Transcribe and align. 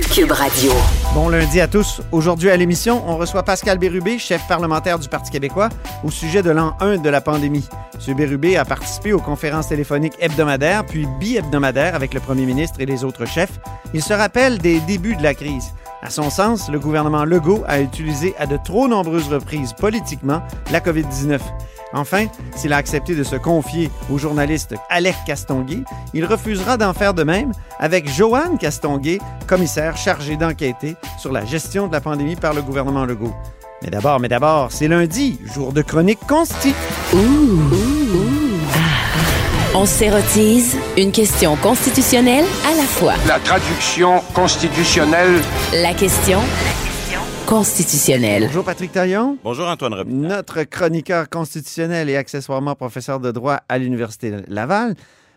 Cube 0.00 0.32
Radio. 0.32 0.72
Bon 1.12 1.28
lundi 1.28 1.60
à 1.60 1.68
tous. 1.68 2.00
Aujourd'hui 2.12 2.48
à 2.48 2.56
l'émission, 2.56 3.02
on 3.06 3.18
reçoit 3.18 3.42
Pascal 3.42 3.76
Bérubé, 3.76 4.18
chef 4.18 4.40
parlementaire 4.48 4.98
du 4.98 5.06
Parti 5.06 5.30
québécois, 5.30 5.68
au 6.02 6.10
sujet 6.10 6.42
de 6.42 6.50
l'an 6.50 6.74
1 6.80 6.96
de 6.96 7.10
la 7.10 7.20
pandémie. 7.20 7.68
M. 8.08 8.16
Bérubé 8.16 8.56
a 8.56 8.64
participé 8.64 9.12
aux 9.12 9.20
conférences 9.20 9.68
téléphoniques 9.68 10.14
hebdomadaires 10.18 10.86
puis 10.86 11.06
bi-hebdomadaires 11.20 11.94
avec 11.94 12.14
le 12.14 12.20
premier 12.20 12.46
ministre 12.46 12.80
et 12.80 12.86
les 12.86 13.04
autres 13.04 13.26
chefs. 13.26 13.60
Il 13.92 14.02
se 14.02 14.14
rappelle 14.14 14.56
des 14.56 14.80
débuts 14.80 15.14
de 15.14 15.22
la 15.22 15.34
crise. 15.34 15.74
À 16.02 16.10
son 16.10 16.30
sens, 16.30 16.68
le 16.68 16.80
gouvernement 16.80 17.24
Legault 17.24 17.62
a 17.68 17.80
utilisé 17.80 18.34
à 18.36 18.46
de 18.46 18.56
trop 18.56 18.88
nombreuses 18.88 19.28
reprises 19.28 19.72
politiquement 19.72 20.42
la 20.72 20.80
COVID-19. 20.80 21.38
Enfin, 21.92 22.26
s'il 22.56 22.72
a 22.72 22.76
accepté 22.76 23.14
de 23.14 23.22
se 23.22 23.36
confier 23.36 23.88
au 24.10 24.18
journaliste 24.18 24.74
Alec 24.90 25.14
Castonguay, 25.26 25.84
il 26.12 26.24
refusera 26.24 26.76
d'en 26.76 26.92
faire 26.92 27.14
de 27.14 27.22
même 27.22 27.52
avec 27.78 28.08
Joanne 28.08 28.58
Castonguay, 28.58 29.20
commissaire 29.46 29.96
chargée 29.96 30.36
d'enquêter 30.36 30.96
sur 31.18 31.30
la 31.30 31.44
gestion 31.44 31.86
de 31.86 31.92
la 31.92 32.00
pandémie 32.00 32.36
par 32.36 32.52
le 32.52 32.62
gouvernement 32.62 33.04
Legault. 33.04 33.34
Mais 33.82 33.90
d'abord, 33.90 34.18
mais 34.18 34.28
d'abord, 34.28 34.72
c'est 34.72 34.88
lundi, 34.88 35.38
jour 35.54 35.72
de 35.72 35.82
chronique 35.82 36.20
consti. 36.26 36.74
On 39.74 39.86
s'érotise 39.86 40.76
une 40.98 41.12
question 41.12 41.56
constitutionnelle 41.56 42.44
à 42.66 42.76
la 42.76 42.82
fois. 42.82 43.14
La 43.26 43.38
traduction 43.38 44.20
constitutionnelle 44.34 45.40
La 45.72 45.94
question 45.94 46.40
constitutionnelle. 47.46 48.48
Bonjour 48.48 48.64
Patrick 48.64 48.92
Taillon. 48.92 49.38
Bonjour 49.42 49.66
Antoine 49.66 49.94
Robitaille. 49.94 50.28
Notre 50.28 50.64
chroniqueur 50.64 51.30
constitutionnel 51.30 52.10
et 52.10 52.16
accessoirement 52.16 52.74
professeur 52.74 53.18
de 53.18 53.30
droit 53.30 53.60
à 53.70 53.78
l'Université 53.78 54.34
Laval. 54.46 54.94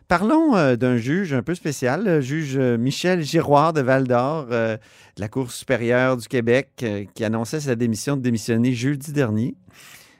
Parlons 0.09 0.53
euh, 0.57 0.75
d'un 0.75 0.97
juge 0.97 1.31
un 1.31 1.41
peu 1.41 1.55
spécial, 1.55 2.03
le 2.03 2.19
juge 2.19 2.57
euh, 2.57 2.77
Michel 2.77 3.23
Giroir 3.23 3.71
de 3.71 3.79
Val-d'Or 3.79 4.47
euh, 4.51 4.75
de 5.15 5.21
la 5.21 5.29
Cour 5.29 5.49
supérieure 5.49 6.17
du 6.17 6.27
Québec 6.27 6.71
euh, 6.83 7.05
qui 7.15 7.23
annonçait 7.23 7.61
sa 7.61 7.75
démission 7.75 8.17
de 8.17 8.21
démissionner 8.21 8.73
jeudi 8.73 9.13
dernier. 9.13 9.55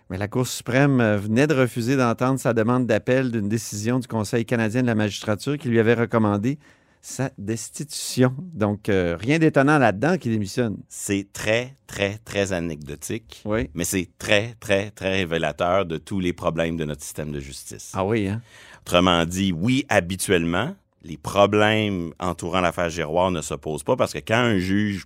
Mais 0.10 0.18
la 0.18 0.28
Cour 0.28 0.46
suprême 0.48 1.02
euh, 1.02 1.18
venait 1.18 1.48
de 1.48 1.54
refuser 1.56 1.98
d'entendre 1.98 2.40
sa 2.40 2.54
demande 2.54 2.86
d'appel 2.86 3.32
d'une 3.32 3.50
décision 3.50 4.00
du 4.00 4.08
Conseil 4.08 4.46
canadien 4.46 4.82
de 4.82 4.88
la 4.88 4.96
magistrature 4.96 5.58
qui 5.58 5.68
lui 5.70 5.80
avait 5.80 5.96
recommandé 5.96 6.60
sa 7.02 7.30
destitution. 7.38 8.34
Donc, 8.54 8.90
euh, 8.90 9.16
rien 9.20 9.38
d'étonnant 9.40 9.78
là-dedans 9.78 10.18
qu'il 10.18 10.32
démissionne. 10.32 10.78
C'est 10.90 11.28
très, 11.34 11.76
très, 11.88 12.18
très 12.26 12.52
anecdotique, 12.54 13.42
Oui. 13.46 13.70
mais 13.76 13.84
c'est 13.84 14.10
très, 14.18 14.56
très, 14.60 14.90
très 14.92 15.12
révélateur 15.18 15.86
de 15.86 15.98
tous 15.98 16.20
les 16.20 16.34
problèmes 16.34 16.78
de 16.78 16.86
notre 16.86 17.04
système 17.04 17.32
de 17.32 17.40
justice. 17.40 17.92
Ah 17.94 18.06
oui, 18.06 18.28
hein? 18.28 18.42
Autrement 18.82 19.24
dit, 19.26 19.52
oui, 19.56 19.86
habituellement, 19.90 20.76
les 21.04 21.18
problèmes 21.18 22.12
entourant 22.20 22.62
l'affaire 22.62 22.90
Giroir 22.90 23.30
ne 23.32 23.42
se 23.42 23.54
posent 23.54 23.84
pas 23.84 23.96
parce 23.96 24.14
que 24.14 24.20
quand 24.20 24.36
un 24.38 24.58
juge 24.58 25.06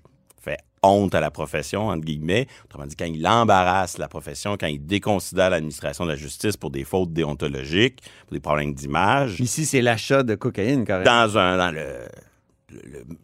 honte 0.83 1.15
à 1.15 1.19
la 1.19 1.31
profession, 1.31 1.87
entre 1.87 2.05
guillemets, 2.05 2.47
autrement 2.65 2.85
dit, 2.85 2.95
quand 2.95 3.05
il 3.05 3.25
embarrasse 3.27 3.97
la 3.97 4.07
profession, 4.07 4.57
quand 4.57 4.67
il 4.67 4.85
déconsidère 4.85 5.49
l'administration 5.49 6.05
de 6.05 6.11
la 6.11 6.15
justice 6.15 6.57
pour 6.57 6.71
des 6.71 6.83
fautes 6.83 7.13
déontologiques, 7.13 8.01
pour 8.27 8.33
des 8.33 8.39
problèmes 8.39 8.73
d'image, 8.73 9.39
Ici, 9.39 9.65
c'est 9.65 9.81
l'achat 9.81 10.23
de 10.23 10.35
cocaïne, 10.35 10.85
carrément. 10.85 11.05
dans 11.25 11.37
un 11.37 11.57
dans 11.57 11.71
le 11.71 12.07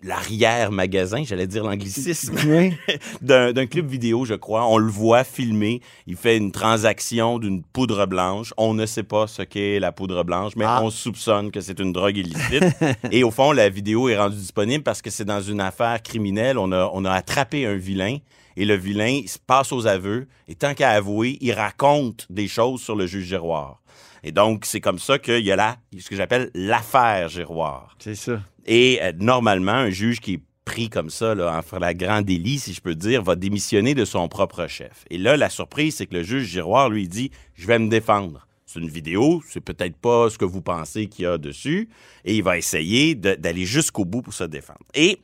l'arrière-magasin, 0.04 1.24
j'allais 1.24 1.48
dire 1.48 1.64
l'anglicisme, 1.64 2.36
Oui. 2.48 2.74
d'un 3.22 3.66
club 3.66 3.88
vidéo, 3.88 4.26
je 4.26 4.34
crois. 4.34 4.66
On 4.68 4.78
le 4.78 4.90
voit 4.92 5.24
filmer. 5.24 5.82
Il 6.08 6.16
fait 6.16 6.38
une 6.38 6.52
transaction 6.52 7.40
d'une 7.40 7.64
poudre 7.64 8.06
blanche. 8.06 8.54
On 8.58 8.74
ne 8.74 8.86
sait 8.86 9.04
pas 9.04 9.28
ce 9.28 9.42
qu'est 9.42 9.80
la 9.80 9.92
poudre 9.92 10.24
blanche, 10.24 10.54
mais 10.56 10.66
Ah. 10.68 10.82
on 10.84 10.90
soupçonne 10.90 11.52
que 11.52 11.62
c'est 11.62 11.80
une 11.80 11.94
drogue 11.94 12.18
illicite. 12.18 12.64
Et 13.12 13.24
au 13.24 13.32
fond, 13.32 13.52
la 13.52 13.70
vidéo 13.70 14.10
est 14.10 14.18
rendue 14.18 14.36
disponible 14.38 14.84
parce 14.84 15.02
que 15.02 15.10
c'est 15.10 15.26
dans 15.26 15.42
une 15.42 15.62
affaire 15.62 16.02
criminelle. 16.02 16.58
On 16.58 16.72
a, 16.72 16.90
on 16.94 17.06
a 17.06 17.12
attrapé 17.12 17.66
un 17.66 17.76
vilain. 17.76 18.18
Et 18.58 18.64
le 18.66 18.76
vilain, 18.76 19.08
il 19.24 19.28
se 19.28 19.38
passe 19.40 19.72
aux 19.74 19.86
aveux. 19.86 20.28
Et 20.48 20.56
tant 20.56 20.74
qu'à 20.74 20.92
avouer, 20.92 21.38
il 21.42 21.52
raconte 21.52 22.26
des 22.30 22.48
choses 22.48 22.82
sur 22.82 22.96
le 22.96 23.06
juge 23.06 23.26
Giroir. 23.26 23.82
Et 24.26 24.32
donc, 24.32 24.66
c'est 24.66 24.82
comme 24.82 24.98
ça 24.98 25.20
qu'il 25.20 25.46
y 25.46 25.52
a 25.52 25.56
là, 25.56 25.78
ce 25.98 26.10
que 26.10 26.16
j'appelle 26.16 26.50
l'affaire 26.56 27.30
Giroir. 27.30 27.96
C'est 28.00 28.16
ça. 28.16 28.42
Et 28.66 29.00
euh, 29.04 29.12
normalement, 29.20 29.72
un 29.72 29.92
juge 29.92 30.20
qui 30.20 30.34
est 30.34 30.42
pris 30.66 30.90
comme 30.90 31.12
ça, 31.12 31.36
là, 31.36 31.56
en 31.56 31.62
flagrant 31.62 32.24
délit, 32.24 32.58
si 32.58 32.74
je 32.74 32.82
peux 32.82 32.96
dire, 32.96 33.22
va 33.22 33.36
démissionner 33.36 33.94
de 33.94 34.04
son 34.04 34.28
propre 34.28 34.66
chef. 34.66 35.06
Et 35.12 35.20
là, 35.20 35.38
la 35.38 35.52
surprise, 35.52 35.98
c'est 35.98 36.08
que 36.08 36.16
le 36.16 36.24
juge 36.24 36.48
Giroir 36.48 36.90
lui 36.90 37.08
dit 37.08 37.30
Je 37.54 37.68
vais 37.68 37.78
me 37.78 37.88
défendre. 37.88 38.48
C'est 38.66 38.80
une 38.80 38.90
vidéo, 38.90 39.44
c'est 39.48 39.62
peut-être 39.62 39.96
pas 39.96 40.28
ce 40.32 40.40
que 40.40 40.46
vous 40.46 40.62
pensez 40.62 41.06
qu'il 41.06 41.26
y 41.26 41.28
a 41.28 41.38
dessus, 41.38 41.88
et 42.26 42.36
il 42.36 42.42
va 42.42 42.58
essayer 42.58 43.14
d'aller 43.14 43.66
jusqu'au 43.66 44.06
bout 44.06 44.24
pour 44.24 44.34
se 44.34 44.44
défendre. 44.44 44.80
Et 44.96 45.20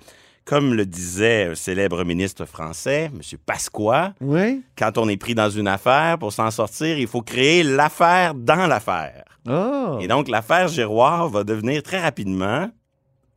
comme 0.45 0.73
le 0.73 0.85
disait 0.85 1.45
un 1.51 1.55
célèbre 1.55 2.03
ministre 2.03 2.45
français, 2.45 3.11
M. 3.13 3.21
Pasqua, 3.45 4.13
Oui? 4.21 4.61
quand 4.77 4.97
on 4.97 5.07
est 5.07 5.17
pris 5.17 5.35
dans 5.35 5.49
une 5.49 5.67
affaire, 5.67 6.17
pour 6.17 6.33
s'en 6.33 6.51
sortir, 6.51 6.97
il 6.97 7.07
faut 7.07 7.21
créer 7.21 7.63
l'affaire 7.63 8.33
dans 8.33 8.67
l'affaire. 8.67 9.23
Oh! 9.47 9.97
Et 10.01 10.07
donc, 10.07 10.27
l'affaire 10.27 10.67
Giroir 10.67 11.29
va 11.29 11.43
devenir 11.43 11.81
très 11.83 11.99
rapidement 12.01 12.69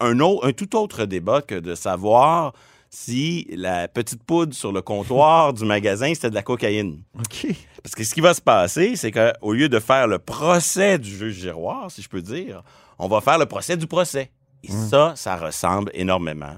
un, 0.00 0.16
tout 0.52 0.76
autre 0.76 1.04
débat 1.04 1.40
que 1.40 1.54
de 1.54 1.74
savoir 1.74 2.52
si 2.90 3.46
la 3.50 3.88
petite 3.88 4.22
poudre 4.22 4.54
sur 4.54 4.70
le 4.70 4.82
comptoir 4.82 5.52
du 5.52 5.64
magasin, 5.64 6.12
c'était 6.14 6.30
de 6.30 6.34
la 6.34 6.42
cocaïne. 6.42 7.02
OK. 7.18 7.48
Parce 7.82 7.94
que 7.94 8.04
ce 8.04 8.14
qui 8.14 8.20
va 8.20 8.34
se 8.34 8.40
passer, 8.40 8.96
c'est 8.96 9.10
qu'au 9.10 9.52
lieu 9.52 9.68
de 9.68 9.78
faire 9.80 10.06
le 10.06 10.18
procès 10.18 10.98
du 10.98 11.10
juge 11.10 11.40
Giroir, 11.40 11.90
si 11.90 12.02
je 12.02 12.08
peux 12.08 12.22
dire, 12.22 12.62
on 12.98 13.08
va 13.08 13.20
faire 13.20 13.38
le 13.38 13.46
procès 13.46 13.76
du 13.76 13.86
procès. 13.86 14.30
Et 14.62 14.70
ça, 14.70 15.12
ça 15.16 15.36
ressemble 15.36 15.90
énormément 15.94 16.54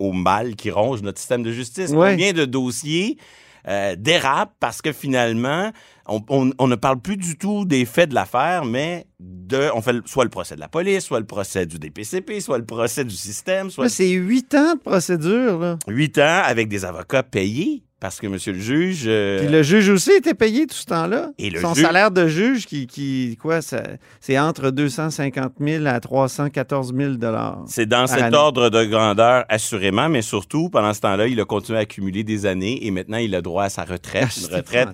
au 0.00 0.12
mal 0.12 0.56
qui 0.56 0.70
ronge 0.72 1.02
notre 1.02 1.18
système 1.18 1.44
de 1.44 1.52
justice. 1.52 1.90
Ouais. 1.90 2.10
Combien 2.10 2.32
de 2.32 2.44
dossiers 2.44 3.16
euh, 3.68 3.94
dérapent 3.94 4.54
parce 4.58 4.80
que 4.80 4.90
finalement, 4.90 5.70
on, 6.08 6.22
on- 6.30 6.50
on 6.58 6.66
ne 6.66 6.76
parle 6.76 6.98
plus 6.98 7.18
du 7.18 7.36
tout 7.36 7.66
des 7.66 7.84
faits 7.84 8.08
de 8.08 8.14
l'affaire, 8.14 8.64
mais 8.64 9.04
de, 9.20 9.68
on 9.74 9.82
fait 9.82 9.96
soit 10.06 10.24
le 10.24 10.30
procès 10.30 10.54
de 10.54 10.60
la 10.60 10.68
police, 10.68 11.04
soit 11.04 11.20
le 11.20 11.26
procès 11.26 11.66
du 11.66 11.78
DPCP, 11.78 12.40
soit 12.40 12.56
le 12.56 12.64
procès 12.64 13.04
du 13.04 13.14
système, 13.14 13.68
soit 13.70 13.90
c'est 13.90 14.08
huit 14.08 14.54
ans 14.54 14.74
de 14.76 14.80
procédure, 14.80 15.58
là. 15.58 15.78
huit 15.88 16.16
ans 16.18 16.40
avec 16.42 16.68
des 16.68 16.86
avocats 16.86 17.22
payés 17.22 17.82
parce 18.00 18.18
que 18.18 18.26
monsieur 18.26 18.52
le 18.54 18.58
juge... 18.58 19.04
euh, 19.06 19.40
Puis 19.40 19.48
le 19.48 19.62
juge 19.62 19.88
aussi 19.90 20.10
était 20.12 20.34
payé 20.34 20.66
tout 20.66 20.74
ce 20.74 20.86
temps-là. 20.86 21.30
Et 21.38 21.50
le 21.50 21.60
Son 21.60 21.74
juge- 21.74 21.84
salaire 21.84 22.10
de 22.10 22.26
juge, 22.26 22.66
qui, 22.66 22.86
qui 22.86 23.36
quoi, 23.40 23.60
c'est 23.62 24.38
entre 24.38 24.70
250 24.70 25.52
000 25.60 25.86
à 25.86 26.00
314 26.00 26.94
000 26.96 27.12
C'est 27.66 27.86
dans 27.86 28.06
cet 28.06 28.22
année. 28.22 28.36
ordre 28.36 28.70
de 28.70 28.84
grandeur, 28.84 29.44
assurément, 29.48 30.08
mais 30.08 30.22
surtout, 30.22 30.70
pendant 30.70 30.94
ce 30.94 31.00
temps-là, 31.00 31.26
il 31.26 31.38
a 31.40 31.44
continué 31.44 31.78
à 31.78 31.82
accumuler 31.82 32.24
des 32.24 32.46
années 32.46 32.86
et 32.86 32.90
maintenant, 32.90 33.18
il 33.18 33.34
a 33.34 33.42
droit 33.42 33.64
à 33.64 33.68
sa 33.68 33.84
retraite. 33.84 34.28
Ah, 34.30 34.46
une 34.48 34.56
retraite. 34.56 34.88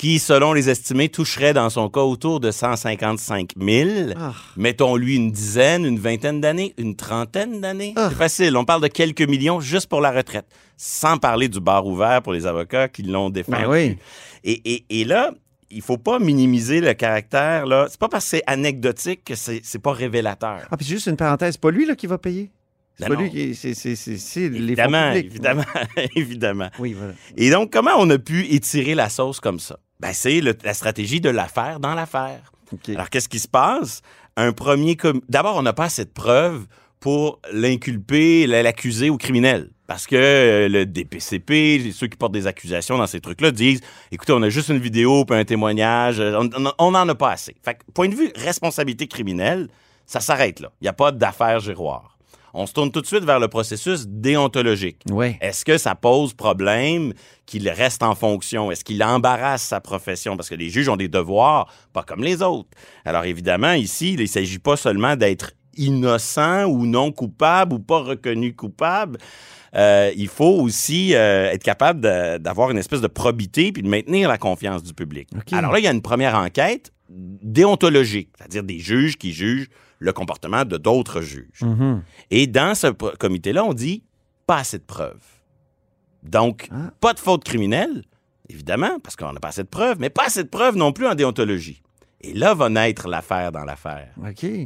Qui, 0.00 0.18
selon 0.18 0.54
les 0.54 0.70
estimés, 0.70 1.10
toucherait 1.10 1.52
dans 1.52 1.68
son 1.68 1.90
cas 1.90 2.00
autour 2.00 2.40
de 2.40 2.50
155 2.50 3.50
000. 3.60 3.90
Ah. 4.16 4.32
Mettons-lui 4.56 5.16
une 5.16 5.30
dizaine, 5.30 5.84
une 5.84 5.98
vingtaine 5.98 6.40
d'années, 6.40 6.72
une 6.78 6.96
trentaine 6.96 7.60
d'années. 7.60 7.92
Ah. 7.96 8.06
C'est 8.08 8.16
facile. 8.16 8.56
On 8.56 8.64
parle 8.64 8.80
de 8.80 8.88
quelques 8.88 9.20
millions 9.20 9.60
juste 9.60 9.88
pour 9.88 10.00
la 10.00 10.10
retraite, 10.10 10.46
sans 10.78 11.18
parler 11.18 11.48
du 11.48 11.60
bar 11.60 11.86
ouvert 11.86 12.22
pour 12.22 12.32
les 12.32 12.46
avocats 12.46 12.88
qui 12.88 13.02
l'ont 13.02 13.28
défendu. 13.28 13.60
Ben 13.62 13.68
oui. 13.68 13.98
Et, 14.42 14.62
et- 14.64 14.84
et 15.00 15.04
là, 15.04 15.32
il 15.70 15.82
faut 15.82 15.98
pas 15.98 16.18
minimiser 16.18 16.80
le 16.80 16.94
caractère. 16.94 17.66
là. 17.66 17.86
C'est 17.90 18.00
pas 18.00 18.08
parce 18.08 18.24
que 18.24 18.30
c'est 18.30 18.42
anecdotique 18.46 19.22
que 19.24 19.34
c'est 19.34 19.60
c'est 19.62 19.80
pas 19.82 19.92
révélateur. 19.92 20.60
Ah, 20.70 20.76
puis 20.78 20.86
juste 20.86 21.08
une 21.08 21.16
parenthèse, 21.18 21.52
c'est 21.52 21.60
pas 21.60 21.70
lui 21.70 21.84
là, 21.84 21.94
qui 21.94 22.06
va 22.06 22.16
payer? 22.16 22.50
C'est 22.98 23.04
Ben 23.06 23.14
pas 23.14 23.14
non. 23.16 23.28
lui 23.28 23.30
qui. 23.30 23.54
C'est, 23.54 23.74
c'est, 23.74 23.96
c'est, 23.96 24.16
c'est 24.16 24.48
les 24.48 24.48
fonds 24.48 24.64
Évidemment, 24.64 25.12
publics. 25.12 25.26
évidemment, 25.30 25.64
évidemment. 26.16 26.70
Oui, 26.78 26.94
voilà. 26.98 27.12
Et 27.36 27.50
donc, 27.50 27.70
comment 27.70 27.92
on 27.98 28.08
a 28.08 28.18
pu 28.18 28.46
étirer 28.46 28.94
la 28.94 29.10
sauce 29.10 29.40
comme 29.40 29.60
ça? 29.60 29.78
Ben, 30.00 30.12
c'est 30.12 30.40
la 30.40 30.74
stratégie 30.74 31.20
de 31.20 31.30
l'affaire 31.30 31.78
dans 31.78 31.94
l'affaire. 31.94 32.52
Alors, 32.94 33.10
qu'est-ce 33.10 33.28
qui 33.28 33.38
se 33.38 33.48
passe? 33.48 34.00
Un 34.36 34.52
premier... 34.52 34.96
com- 34.96 35.20
D'abord, 35.28 35.56
on 35.56 35.62
n'a 35.62 35.72
pas 35.72 35.84
assez 35.84 36.04
de 36.04 36.10
preuves 36.10 36.66
pour 37.00 37.40
l'inculper, 37.52 38.46
l'accuser 38.46 39.10
au 39.10 39.16
criminel. 39.16 39.70
Parce 39.86 40.06
que 40.06 40.14
euh, 40.16 40.68
le 40.68 40.86
DPCP, 40.86 41.90
ceux 41.92 42.06
qui 42.06 42.16
portent 42.16 42.32
des 42.32 42.46
accusations 42.46 42.96
dans 42.96 43.08
ces 43.08 43.20
trucs-là, 43.20 43.50
disent 43.50 43.80
écoutez, 44.12 44.32
on 44.32 44.42
a 44.42 44.48
juste 44.48 44.68
une 44.68 44.78
vidéo 44.78 45.24
puis 45.24 45.36
un 45.36 45.44
témoignage, 45.44 46.20
euh, 46.20 46.40
on 46.78 46.90
n'en 46.92 47.08
a 47.08 47.14
pas 47.16 47.32
assez. 47.32 47.56
Fait 47.64 47.74
que, 47.74 47.80
point 47.92 48.08
de 48.08 48.14
vue 48.14 48.30
responsabilité 48.36 49.08
criminelle, 49.08 49.68
ça 50.06 50.20
s'arrête 50.20 50.60
là. 50.60 50.70
Il 50.80 50.84
n'y 50.84 50.88
a 50.88 50.92
pas 50.92 51.10
d'affaire 51.10 51.58
giroir. 51.58 52.09
On 52.54 52.66
se 52.66 52.72
tourne 52.72 52.90
tout 52.90 53.00
de 53.00 53.06
suite 53.06 53.24
vers 53.24 53.38
le 53.38 53.48
processus 53.48 54.06
déontologique. 54.06 55.02
Est-ce 55.40 55.64
que 55.64 55.78
ça 55.78 55.94
pose 55.94 56.34
problème 56.34 57.12
qu'il 57.46 57.68
reste 57.68 58.02
en 58.02 58.14
fonction? 58.14 58.70
Est-ce 58.70 58.84
qu'il 58.84 59.02
embarrasse 59.02 59.62
sa 59.62 59.80
profession? 59.80 60.36
Parce 60.36 60.48
que 60.48 60.54
les 60.54 60.68
juges 60.68 60.88
ont 60.88 60.96
des 60.96 61.08
devoirs, 61.08 61.72
pas 61.92 62.02
comme 62.02 62.22
les 62.22 62.42
autres. 62.42 62.70
Alors 63.04 63.24
évidemment, 63.24 63.72
ici, 63.72 64.14
il 64.14 64.20
ne 64.20 64.26
s'agit 64.26 64.58
pas 64.58 64.76
seulement 64.76 65.16
d'être 65.16 65.52
innocent 65.76 66.64
ou 66.64 66.86
non 66.86 67.12
coupable 67.12 67.74
ou 67.74 67.78
pas 67.78 68.00
reconnu 68.00 68.54
coupable. 68.54 69.18
Euh, 69.74 70.10
il 70.16 70.28
faut 70.28 70.60
aussi 70.60 71.14
euh, 71.14 71.50
être 71.50 71.62
capable 71.62 72.00
d'avoir 72.00 72.70
une 72.70 72.78
espèce 72.78 73.00
de 73.00 73.06
probité 73.06 73.70
puis 73.72 73.82
de 73.82 73.88
maintenir 73.88 74.28
la 74.28 74.38
confiance 74.38 74.82
du 74.82 74.92
public. 74.92 75.28
Alors 75.52 75.72
là, 75.72 75.78
il 75.78 75.84
y 75.84 75.88
a 75.88 75.92
une 75.92 76.02
première 76.02 76.34
enquête 76.34 76.92
déontologique, 77.08 78.30
c'est-à-dire 78.38 78.62
des 78.62 78.78
juges 78.78 79.16
qui 79.16 79.32
jugent 79.32 79.68
le 80.00 80.12
comportement 80.12 80.64
de 80.64 80.76
d'autres 80.76 81.20
juges. 81.20 81.62
Mhm. 81.62 82.02
Et 82.30 82.46
dans 82.48 82.74
ce 82.74 82.88
comité-là, 82.88 83.64
on 83.64 83.72
dit 83.74 84.02
pas 84.46 84.56
assez 84.58 84.78
de 84.78 84.82
preuves. 84.84 85.22
Donc, 86.22 86.68
Ah. 86.72 86.90
pas 87.00 87.12
de 87.14 87.20
faute 87.20 87.44
criminelle, 87.44 88.02
évidemment, 88.48 88.98
parce 89.00 89.14
qu'on 89.16 89.32
n'a 89.32 89.40
pas 89.40 89.48
assez 89.48 89.62
de 89.62 89.68
preuves, 89.68 89.98
mais 90.00 90.10
pas 90.10 90.24
assez 90.26 90.42
de 90.42 90.48
preuves 90.48 90.76
non 90.76 90.92
plus 90.92 91.06
en 91.06 91.14
déontologie. 91.14 91.82
Et 92.22 92.34
là 92.34 92.52
va 92.54 92.68
naître 92.68 93.08
l'affaire 93.08 93.52
dans 93.52 93.64
l'affaire. 93.64 94.08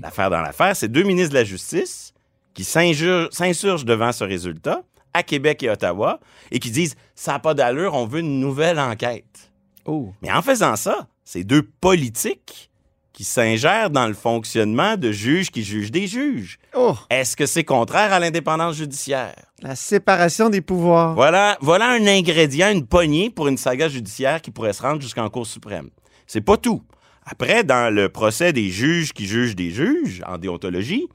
L'affaire 0.03 0.31
dans 0.31 0.41
l'affaire, 0.41 0.75
c'est 0.75 0.89
deux 0.89 1.03
ministres 1.05 1.31
de 1.35 1.39
la 1.39 1.45
Justice 1.45 2.13
qui 2.55 2.65
s'insurgent 2.65 3.85
devant 3.85 4.13
ce 4.13 4.25
résultat, 4.25 4.83
à 5.13 5.23
Québec 5.23 5.63
et 5.63 5.71
Ottawa, 5.71 6.19
et 6.51 6.59
qui 6.59 6.71
disent 6.73 6.97
ça 7.15 7.33
n'a 7.33 7.39
pas 7.39 7.55
d'allure, 7.55 7.95
on 7.95 8.07
veut 8.07 8.21
une 8.21 8.41
nouvelle 8.41 8.81
enquête. 8.81 9.53
Oh. 9.85 10.13
Mais 10.23 10.33
en 10.33 10.43
faisant 10.43 10.75
ça, 10.75 11.07
c'est 11.25 11.45
deux 11.45 11.63
politiques 11.63 12.71
qui 13.15 13.25
s'ingèrent 13.25 13.91
dans 13.91 14.09
le 14.09 14.13
fonctionnement 14.13 14.97
de 14.97 15.13
juges 15.13 15.51
qui 15.51 15.63
jugent 15.63 15.93
des 15.93 16.09
juges. 16.09 16.59
Oh. 16.75 16.97
Est-ce 17.09 17.37
que 17.37 17.47
c'est 17.47 17.65
contraire 17.65 18.13
à 18.13 18.19
l'indépendance 18.19 18.77
judiciaire? 18.77 19.37
La 19.63 19.77
séparation 19.77 20.51
des 20.51 20.61
pouvoirs. 20.61 21.15
Voilà, 21.15 21.57
voilà 21.61 21.91
un 21.91 22.07
ingrédient, 22.09 22.73
une 22.73 22.87
poignée 22.87 23.31
pour 23.31 23.47
une 23.47 23.57
saga 23.57 23.89
judiciaire 23.89 24.43
qui 24.43 24.51
pourrait 24.51 24.73
se 24.73 24.83
rendre 24.83 25.01
jusqu'en 25.01 25.31
Cour 25.31 25.47
suprême. 25.47 25.91
C'est 26.27 26.41
pas 26.41 26.57
tout. 26.57 26.83
Après, 27.25 27.63
dans 27.63 27.95
le 27.95 28.09
procès 28.09 28.53
des 28.53 28.69
juges 28.69 29.13
qui 29.13 29.27
jugent 29.27 29.57
des 29.57 29.71
juges 29.71 30.23
en 30.27 30.37
déontologie, 30.37 31.09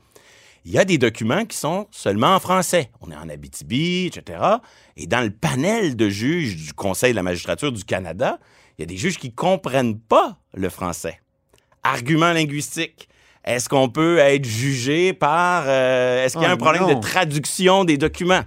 il 0.64 0.72
y 0.72 0.78
a 0.78 0.86
des 0.86 0.98
documents 0.98 1.46
qui 1.46 1.58
sont 1.58 1.88
seulement 1.92 2.34
en 2.36 2.40
français. 2.40 2.92
On 3.02 3.12
est 3.12 3.16
en 3.16 3.28
Abitibi, 3.28 4.06
etc. 4.06 4.40
Et 4.96 5.06
dans 5.06 5.22
le 5.22 5.32
panel 5.32 5.98
de 5.98 6.10
juges 6.10 6.56
du 6.56 6.74
Conseil 6.74 7.12
de 7.12 7.18
la 7.18 7.24
magistrature 7.24 7.72
du 7.72 7.84
Canada, 7.84 8.40
il 8.78 8.82
y 8.82 8.84
a 8.84 8.86
des 8.86 8.98
juges 8.98 9.18
qui 9.18 9.34
comprennent 9.34 10.00
pas 10.00 10.38
le 10.54 10.70
français. 10.70 11.20
Argument 11.84 12.34
linguistique. 12.34 13.08
Est-ce 13.46 13.70
qu'on 13.70 13.90
peut 13.90 14.18
être 14.20 14.46
jugé 14.46 15.14
par... 15.14 15.64
euh, 15.68 16.26
Est-ce 16.26 16.34
qu'il 16.34 16.44
y 16.44 16.46
a 16.46 16.50
Oh 16.50 16.54
un 16.54 16.58
problème 16.58 16.84
non. 16.84 16.94
de 16.96 17.00
traduction 17.00 17.84
des 17.86 17.98
documents? 17.98 18.42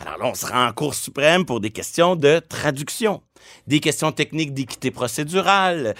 Alors 0.00 0.18
là, 0.18 0.26
on 0.26 0.34
se 0.34 0.46
rend 0.46 0.66
en 0.66 0.72
Cour 0.72 0.94
suprême 0.94 1.44
pour 1.44 1.60
des 1.60 1.70
questions 1.70 2.14
de 2.14 2.40
traduction, 2.40 3.22
des 3.66 3.80
questions 3.80 4.12
techniques 4.12 4.52
d'équité 4.52 4.90
procédurale. 4.90 5.94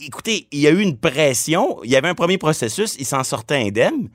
Écoutez, 0.00 0.46
il 0.52 0.60
y 0.60 0.66
a 0.66 0.70
eu 0.70 0.80
une 0.80 0.98
pression. 0.98 1.78
Il 1.82 1.90
y 1.90 1.96
avait 1.96 2.08
un 2.08 2.14
premier 2.14 2.36
processus, 2.38 2.94
il 2.98 3.06
s'en 3.06 3.24
sortait 3.24 3.56
indemne. 3.56 4.08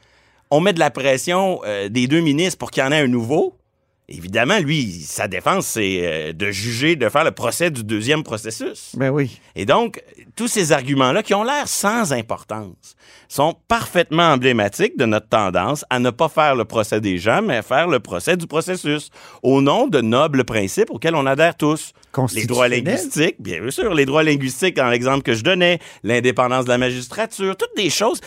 On 0.52 0.60
met 0.62 0.74
de 0.74 0.80
la 0.80 0.92
pression 0.92 1.62
euh, 1.66 1.90
des 1.90 2.06
deux 2.08 2.20
ministres 2.22 2.60
pour 2.60 2.70
qu'il 2.70 2.84
y 2.84 2.86
en 2.86 2.92
ait 2.92 3.00
un 3.00 3.08
nouveau. 3.08 3.58
Évidemment, 4.10 4.60
lui, 4.60 5.02
sa 5.08 5.30
défense, 5.30 5.66
c'est 5.66 6.00
euh, 6.02 6.34
de 6.34 6.52
juger, 6.52 6.98
de 6.98 7.08
faire 7.08 7.24
le 7.24 7.32
procès 7.32 7.72
du 7.72 7.86
deuxième 7.86 8.24
processus. 8.24 8.92
Ben 8.96 9.10
oui. 9.10 9.40
Et 9.56 9.66
donc, 9.66 10.04
tous 10.36 10.50
ces 10.50 10.74
arguments-là, 10.74 11.24
qui 11.24 11.34
ont 11.34 11.44
l'air 11.44 11.70
sans 11.70 12.12
importance, 12.12 12.96
sont 13.30 13.56
parfaitement 13.70 14.34
emblématiques 14.34 14.98
de 14.98 15.06
notre 15.06 15.30
tendance 15.30 15.86
à 15.90 16.00
ne 16.00 16.10
pas 16.10 16.28
faire 16.28 16.56
le 16.56 16.66
procès 16.66 17.00
des 17.00 17.18
gens, 17.18 17.42
mais 17.42 17.58
à 17.58 17.62
faire 17.62 17.88
le 17.88 18.02
procès 18.02 18.36
du 18.36 18.46
processus, 18.46 19.10
au 19.42 19.62
nom 19.62 19.88
de 19.88 20.02
nobles 20.02 20.44
principes 20.44 20.92
auxquels 20.92 21.16
on 21.16 21.26
adhère 21.26 21.56
tous. 21.56 21.94
Les 22.36 22.46
droits 22.46 22.68
linguistiques, 22.68 23.38
bien 23.40 23.70
sûr, 23.72 23.94
les 23.94 24.06
droits 24.06 24.24
linguistiques 24.24 24.76
dans 24.76 24.90
l'exemple 24.90 25.24
que 25.24 25.34
je 25.34 25.44
donnais, 25.44 25.80
l'indépendance 26.04 26.66
de 26.66 26.70
la 26.70 26.78
magistrature, 26.78 27.56
toutes 27.56 27.76
des 27.78 27.90
choses, 27.90 28.20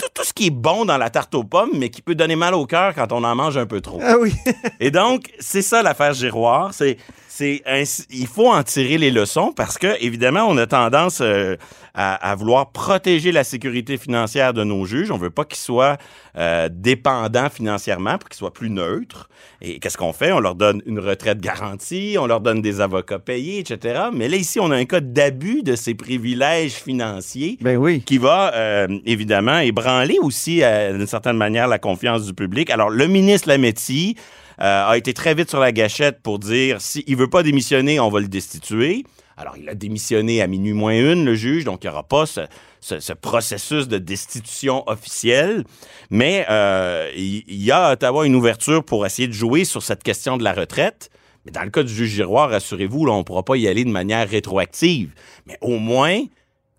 tout, 0.00 0.08
tout 0.14 0.24
ce 0.24 0.32
qui 0.32 0.46
est 0.46 0.50
bon 0.50 0.84
dans 0.84 0.96
la 0.96 1.10
tarte 1.10 1.34
aux 1.34 1.44
pommes, 1.44 1.70
mais 1.74 1.90
qui 1.90 2.02
peut 2.02 2.14
donner 2.14 2.36
mal 2.36 2.54
au 2.54 2.66
cœur 2.66 2.94
quand 2.94 3.12
on 3.12 3.22
en 3.24 3.34
mange 3.34 3.56
un 3.56 3.66
peu 3.66 3.80
trop. 3.80 4.00
Ah 4.02 4.16
oui. 4.18 4.34
Et 4.80 4.90
donc, 4.90 5.30
c'est 5.38 5.62
ça 5.62 5.82
l'affaire 5.82 6.14
Giroir. 6.14 6.72
C'est, 6.72 6.96
c'est 7.40 7.62
il 8.10 8.26
faut 8.26 8.50
en 8.50 8.62
tirer 8.62 8.98
les 8.98 9.10
leçons 9.10 9.52
parce 9.54 9.78
que, 9.78 10.02
évidemment, 10.04 10.44
on 10.46 10.56
a 10.58 10.66
tendance 10.66 11.20
euh, 11.22 11.56
à, 11.94 12.14
à 12.30 12.34
vouloir 12.34 12.70
protéger 12.70 13.32
la 13.32 13.44
sécurité 13.44 13.96
financière 13.96 14.52
de 14.52 14.62
nos 14.62 14.84
juges. 14.84 15.10
On 15.10 15.16
veut 15.16 15.30
pas 15.30 15.44
qu'ils 15.44 15.58
soient 15.58 15.96
euh, 16.36 16.68
dépendants 16.70 17.48
financièrement 17.48 18.18
pour 18.18 18.28
qu'ils 18.28 18.36
soient 18.38 18.52
plus 18.52 18.68
neutres. 18.68 19.30
Et 19.62 19.78
qu'est-ce 19.78 19.96
qu'on 19.96 20.12
fait? 20.12 20.32
On 20.32 20.40
leur 20.40 20.54
donne 20.54 20.82
une 20.84 20.98
retraite 20.98 21.40
garantie, 21.40 22.16
on 22.18 22.26
leur 22.26 22.40
donne 22.40 22.60
des 22.60 22.80
avocats 22.80 23.18
payés, 23.18 23.60
etc. 23.60 24.04
Mais 24.12 24.28
là, 24.28 24.36
ici, 24.36 24.60
on 24.60 24.70
a 24.70 24.76
un 24.76 24.84
cas 24.84 25.00
d'abus 25.00 25.62
de 25.62 25.76
ces 25.76 25.94
privilèges 25.94 26.72
financiers 26.74 27.56
Ben 27.62 27.78
oui. 27.78 28.02
qui 28.02 28.18
va 28.18 28.52
euh, 28.54 28.86
évidemment 29.06 29.60
ébranler 29.60 30.18
aussi 30.20 30.60
d'une 30.92 31.06
certaine 31.06 31.36
manière 31.36 31.68
la 31.68 31.78
confiance 31.78 32.26
du 32.26 32.34
public. 32.34 32.68
Alors 32.70 32.90
le 32.90 33.06
ministre 33.06 33.48
Lametti 33.48 34.16
a 34.60 34.96
été 34.96 35.12
très 35.14 35.34
vite 35.34 35.48
sur 35.50 35.58
la 35.60 35.72
gâchette 35.72 36.20
pour 36.22 36.38
dire 36.38 36.80
s'il 36.80 37.16
veut 37.16 37.30
pas 37.30 37.42
démissionner, 37.42 37.98
on 38.00 38.08
va 38.10 38.20
le 38.20 38.28
destituer. 38.28 39.04
Alors 39.36 39.56
il 39.56 39.68
a 39.70 39.74
démissionné 39.74 40.42
à 40.42 40.46
minuit 40.46 40.74
moins 40.74 40.92
une 40.92 41.24
le 41.24 41.34
juge, 41.34 41.64
donc 41.64 41.82
il 41.82 41.86
n'y 41.86 41.92
aura 41.92 42.02
pas 42.02 42.26
ce, 42.26 42.42
ce- 42.80 43.00
ce 43.00 43.14
processus 43.14 43.88
de 43.88 43.96
destitution 43.96 44.84
officielle. 44.86 45.64
Mais 46.10 46.44
euh, 46.50 47.10
il 47.16 47.44
y 47.48 47.70
a 47.70 47.86
à 47.86 47.92
Ottawa 47.94 48.26
une 48.26 48.34
ouverture 48.34 48.84
pour 48.84 49.06
essayer 49.06 49.28
de 49.28 49.32
jouer 49.32 49.64
sur 49.64 49.82
cette 49.82 50.02
question 50.02 50.36
de 50.36 50.44
la 50.44 50.52
retraite. 50.52 51.08
Mais 51.46 51.52
dans 51.52 51.62
le 51.62 51.70
cas 51.70 51.82
du 51.82 51.94
juge 51.94 52.10
Giroir, 52.10 52.50
rassurez-vous, 52.50 53.06
on 53.08 53.18
ne 53.18 53.22
pourra 53.22 53.42
pas 53.42 53.56
y 53.56 53.66
aller 53.66 53.84
de 53.84 53.90
manière 53.90 54.28
rétroactive. 54.28 55.14
Mais 55.46 55.56
au 55.62 55.78
moins, 55.78 56.20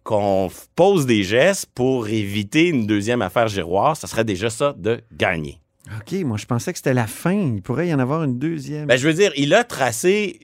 qu'on 0.04 0.50
pose 0.75 1.07
des 1.07 1.24
gestes 1.24 1.66
pour 1.74 2.07
éviter 2.10 2.68
une 2.68 2.86
deuxième 2.86 3.24
affaire 3.24 3.48
Giroir, 3.48 3.98
ça 3.98 4.06
serait 4.06 4.24
déjà 4.24 4.51
ça 4.51 4.75
de 4.77 5.01
gagner. 5.12 5.61
OK, 6.00 6.14
moi, 6.24 6.38
je 6.38 6.46
pensais 6.46 6.72
que 6.72 6.78
c'était 6.78 6.94
la 6.94 7.08
fin. 7.08 7.34
Il 7.34 7.62
pourrait 7.62 7.88
y 7.88 7.94
en 7.94 8.00
avoir 8.00 8.24
une 8.24 8.40
deuxième. 8.40 8.86
Ben, 8.88 8.98
je 8.98 9.08
veux 9.08 9.14
dire, 9.14 9.32
il 9.36 9.54
a 9.54 9.64
tracé 9.64 10.40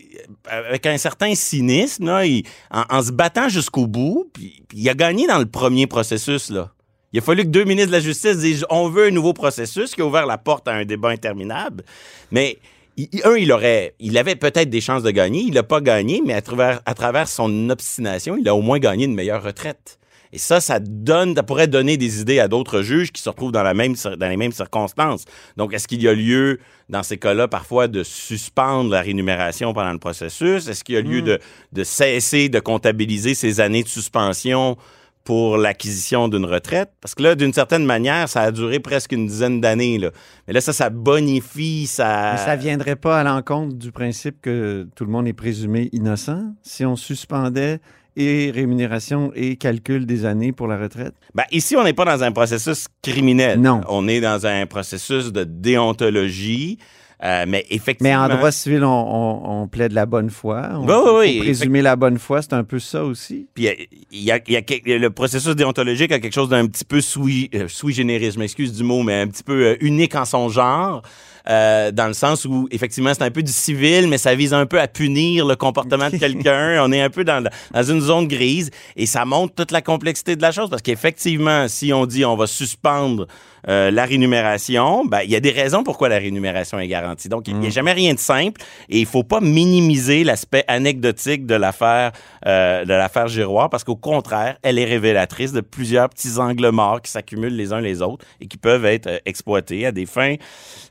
euh, 0.52 0.68
avec 0.70 0.86
un 0.86 0.98
certain 0.98 1.34
cynisme, 1.36 2.06
là, 2.06 2.24
en, 2.72 3.02
se 3.02 3.12
battant 3.12 3.50
jusqu'au 3.50 3.88
bout, 3.88 4.30
puis, 4.34 4.64
il 4.74 4.88
a 4.90 4.94
gagné 4.94 5.28
dans 5.28 5.40
le 5.40 5.46
premier 5.46 5.88
processus. 5.88 6.50
Là. 6.50 6.72
Il 7.14 7.20
a 7.20 7.22
fallu 7.22 7.44
que 7.44 7.50
deux 7.50 7.64
ministres 7.64 7.92
de 7.92 7.96
la 7.96 8.02
Justice 8.02 8.38
disent 8.38 8.66
on 8.70 8.90
veut 8.90 9.08
un 9.08 9.12
nouveau 9.12 9.34
processus 9.34 9.96
qui 9.96 10.02
a 10.02 10.06
ouvert 10.06 10.26
la 10.26 10.38
porte 10.38 10.68
à 10.68 10.74
un 10.74 10.86
débat 10.86 11.10
interminable. 11.10 11.84
Mais 12.32 12.58
il- 12.98 13.10
un, 13.24 13.36
il 13.36 13.52
aurait, 13.52 13.96
il 14.00 14.18
avait 14.18 14.36
peut-être 14.36 14.70
des 14.70 14.82
chances 14.82 15.04
de 15.04 15.12
gagner. 15.12 15.42
Il 15.42 15.54
n'a 15.54 15.64
pas 15.64 15.80
gagné, 15.82 16.22
mais 16.26 16.34
à 16.34 16.42
travers, 16.42 16.82
à 16.86 16.94
travers 16.94 17.28
son 17.30 17.70
obstination, 17.70 18.36
il 18.38 18.48
a 18.50 18.56
au 18.56 18.62
moins 18.62 18.80
gagné 18.80 19.06
une 19.06 19.16
meilleure 19.16 19.44
retraite. 19.44 19.98
Et 20.38 20.40
ça, 20.40 20.62
ça 20.62 20.78
donne, 20.80 21.36
ça 21.36 21.42
pourrait 21.42 21.66
donner 21.66 21.98
des 21.98 22.22
idées 22.22 22.40
à 22.40 22.48
d'autres 22.48 22.84
juges 22.84 23.12
qui 23.12 23.24
se 23.24 23.28
retrouvent 23.28 23.52
dans, 23.52 23.64
la 23.64 23.74
même, 23.74 23.94
cir- 23.94 24.18
dans 24.18 24.30
les 24.30 24.38
mêmes 24.38 24.52
circonstances. 24.52 25.26
Donc, 25.56 25.74
est-ce 25.74 25.88
qu'il 25.88 26.00
y 26.04 26.08
a 26.08 26.14
lieu, 26.14 26.60
dans 26.90 27.02
ces 27.02 27.18
cas-là, 27.18 27.48
parfois, 27.48 27.88
de 27.88 28.04
suspendre 28.04 28.92
la 28.92 29.02
rémunération 29.02 29.74
pendant 29.74 29.92
le 29.92 29.98
processus? 29.98 30.68
Est-ce 30.68 30.84
qu'il 30.84 30.94
y 30.94 30.98
a 31.00 31.02
lieu 31.02 31.24
de, 31.24 31.40
de 31.74 31.84
cesser 31.84 32.50
de 32.50 32.60
comptabiliser 32.60 33.34
ces 33.34 33.60
années 33.62 33.82
de 33.82 33.88
suspension 33.88 34.78
pour 35.24 35.58
l'acquisition 35.58 36.28
d'une 36.28 36.46
retraite? 36.46 36.92
Parce 37.02 37.16
que 37.16 37.24
là, 37.24 37.34
d'une 37.34 37.52
certaine 37.52 37.84
manière, 37.84 38.30
ça 38.30 38.42
a 38.42 38.52
duré 38.52 38.80
presque 38.80 39.14
une 39.14 39.26
dizaine 39.26 39.60
d'années. 39.60 39.98
là. 39.98 40.12
Mais 40.48 40.54
là, 40.54 40.62
ça, 40.62 40.72
ça 40.72 40.92
bonifie, 40.92 41.88
ça... 41.88 42.34
Mais 42.34 42.46
ça 42.46 42.56
viendrait 42.56 42.96
pas 42.96 43.22
à 43.22 43.24
l'encontre 43.24 43.76
du 43.76 43.92
principe 43.92 44.40
que 44.40 44.88
tout 44.96 45.04
le 45.04 45.10
monde 45.10 45.28
est 45.28 45.34
présumé 45.34 45.90
innocent? 45.94 46.54
Si 46.62 46.86
on 46.86 46.96
suspendait 46.96 47.80
et 48.18 48.52
rémunération 48.52 49.32
et 49.36 49.56
calcul 49.56 50.06
des 50.06 50.26
années 50.26 50.52
pour 50.52 50.68
la 50.68 50.78
retraite? 50.78 51.14
Ben, 51.36 51.44
ici, 51.52 51.76
on 51.78 51.84
n'est 51.84 51.94
pas 51.94 52.06
dans 52.06 52.24
un 52.24 52.32
processus 52.32 52.88
criminel. 53.02 53.62
Non. 53.62 53.82
On 53.88 54.08
est 54.08 54.20
dans 54.20 54.46
un 54.46 54.66
processus 54.66 55.32
de 55.32 55.44
déontologie. 55.44 56.80
euh, 57.24 57.46
mais 57.48 57.66
effectivement. 57.70 58.10
Mais 58.28 58.34
en 58.34 58.38
droit 58.38 58.52
civil, 58.52 58.84
on, 58.84 58.88
on, 58.90 59.62
on 59.64 59.68
plaide 59.68 59.92
la 59.94 60.06
bonne 60.06 60.30
foi. 60.30 60.70
On 60.74 60.86
Oui, 60.86 61.12
oui, 61.20 61.40
présumer 61.40 61.82
la 61.82 61.96
bonne 61.96 62.20
foi, 62.20 62.42
c'est 62.42 62.54
un 62.54 62.64
peu 62.64 62.80
ça 62.80 63.04
aussi. 63.04 63.48
Puis 63.54 63.68
il 64.12 64.24
y 64.24 64.32
a, 64.32 64.40
il 64.48 64.54
y 64.54 64.58
a 64.94 64.98
le 64.98 65.10
processus 65.10 65.56
déontologique 65.56 66.12
a 66.12 66.20
quelque 66.20 66.34
chose 66.34 66.50
d'un 66.50 66.68
petit 66.68 66.86
peu 66.86 67.02
sui, 67.02 67.50
euh, 67.56 67.68
sui 67.68 67.94
generis, 67.94 68.32
je 68.32 68.40
m'excuse 68.40 68.74
du 68.74 68.84
mot, 68.84 69.02
mais 69.04 69.22
un 69.22 69.28
petit 69.28 69.44
peu 69.44 69.66
euh, 69.66 69.76
unique 69.82 70.16
en 70.16 70.26
son 70.26 70.50
genre. 70.50 71.02
Euh, 71.50 71.92
dans 71.92 72.08
le 72.08 72.14
sens 72.14 72.46
où, 72.46 72.68
effectivement, 72.72 73.14
c'est 73.14 73.24
un 73.24 73.32
peu 73.32 73.44
du 73.44 73.52
civil, 73.52 74.08
mais 74.08 74.18
ça 74.18 74.36
vise 74.36 74.54
un 74.54 74.66
peu 74.66 74.80
à 74.80 74.88
punir 74.88 75.46
le 75.46 75.56
comportement 75.56 76.10
de 76.10 76.18
quelqu'un. 76.18 76.84
On 76.84 76.92
est 76.92 77.02
un 77.02 77.10
peu 77.10 77.24
dans, 77.24 77.44
dans 77.72 77.84
une 77.84 78.02
zone 78.02 78.28
grise 78.28 78.70
et 78.96 79.06
ça 79.06 79.26
montre 79.26 79.54
toute 79.56 79.72
la 79.72 79.82
complexité 79.82 80.36
de 80.36 80.42
la 80.42 80.52
chose 80.52 80.70
parce 80.70 80.82
qu'effectivement, 80.82 81.68
si 81.68 81.94
on 81.94 82.06
dit 82.06 82.26
on 82.26 82.36
va 82.36 82.48
suspendre 82.48 83.28
euh, 83.68 83.92
la 83.92 84.06
rémunération, 84.06 85.06
ben, 85.06 85.22
il 85.24 85.30
y 85.30 85.36
a 85.36 85.42
des 85.42 85.52
raisons 85.52 85.84
pourquoi 85.84 86.08
la 86.08 86.18
rémunération 86.18 86.80
est 86.80 86.88
garantie. 86.88 87.28
Donc, 87.28 87.48
il 87.48 87.58
n'y 87.58 87.68
a 87.68 87.70
jamais 87.70 87.92
rien 87.92 88.14
de 88.14 88.20
simple 88.20 88.62
et 88.88 89.00
il 89.00 89.06
faut 89.06 89.24
pas 89.24 89.42
minimiser 89.42 90.24
l'aspect 90.24 90.64
anecdotique 90.68 91.46
de 91.46 91.56
l'affaire 91.56 92.12
euh, 92.46 92.86
de 92.86 92.94
l'affaire 92.94 93.28
Giroir 93.28 93.70
parce 93.70 93.84
qu'au 93.84 93.98
contraire, 93.98 94.58
elle 94.64 94.80
est 94.80 94.86
révélatrice 94.86 95.52
de 95.52 95.60
plusieurs 95.60 96.08
petits 96.10 96.38
angles 96.38 96.70
morts 96.70 97.02
qui 97.02 97.12
s'accumulent 97.12 97.56
les 97.56 97.74
uns 97.74 97.82
les 97.82 98.02
autres 98.02 98.26
et 98.40 98.48
qui 98.48 98.58
peuvent 98.58 98.86
être 98.86 99.08
euh, 99.08 99.18
exploités 99.26 99.86
à 99.86 99.92
des 99.92 100.06
fins 100.06 100.36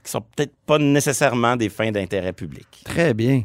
qui 0.05 0.11
sont 0.11 0.21
peut-être 0.21 0.46
pas 0.67 0.79
nécessairement 0.79 1.57
des 1.57 1.69
fins 1.69 1.91
d'intérêt 1.93 2.33
public. 2.33 2.67
Très 2.85 3.15
bien. 3.15 3.43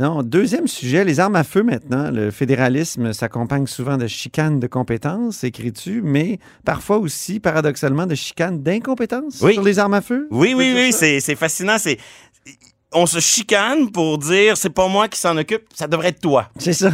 Non, 0.00 0.22
deuxième 0.22 0.68
sujet, 0.68 1.04
les 1.04 1.18
armes 1.18 1.34
à 1.34 1.42
feu 1.42 1.62
maintenant. 1.64 2.10
Le 2.12 2.30
fédéralisme 2.30 3.12
s'accompagne 3.12 3.66
souvent 3.66 3.96
de 3.96 4.06
chicanes 4.06 4.60
de 4.60 4.68
compétences, 4.68 5.42
écris-tu, 5.42 6.02
mais 6.02 6.38
parfois 6.64 6.98
aussi, 6.98 7.40
paradoxalement, 7.40 8.06
de 8.06 8.14
chicanes 8.14 8.62
d'incompétence 8.62 9.40
Oui. 9.42 9.54
sur 9.54 9.62
les 9.64 9.78
armes 9.80 9.94
à 9.94 10.00
feu? 10.00 10.28
Oui, 10.30 10.54
oui, 10.56 10.72
oui, 10.74 10.92
c'est 10.92 11.20
fascinant. 11.34 11.78
C'est 11.78 11.98
on 12.92 13.04
se 13.04 13.20
chicane 13.20 13.90
pour 13.90 14.16
dire 14.16 14.56
c'est 14.56 14.70
pas 14.70 14.88
moi 14.88 15.08
qui 15.08 15.18
s'en 15.18 15.36
occupe, 15.36 15.62
ça 15.74 15.86
devrait 15.86 16.08
être 16.08 16.20
toi. 16.20 16.48
C'est 16.58 16.72
ça. 16.72 16.90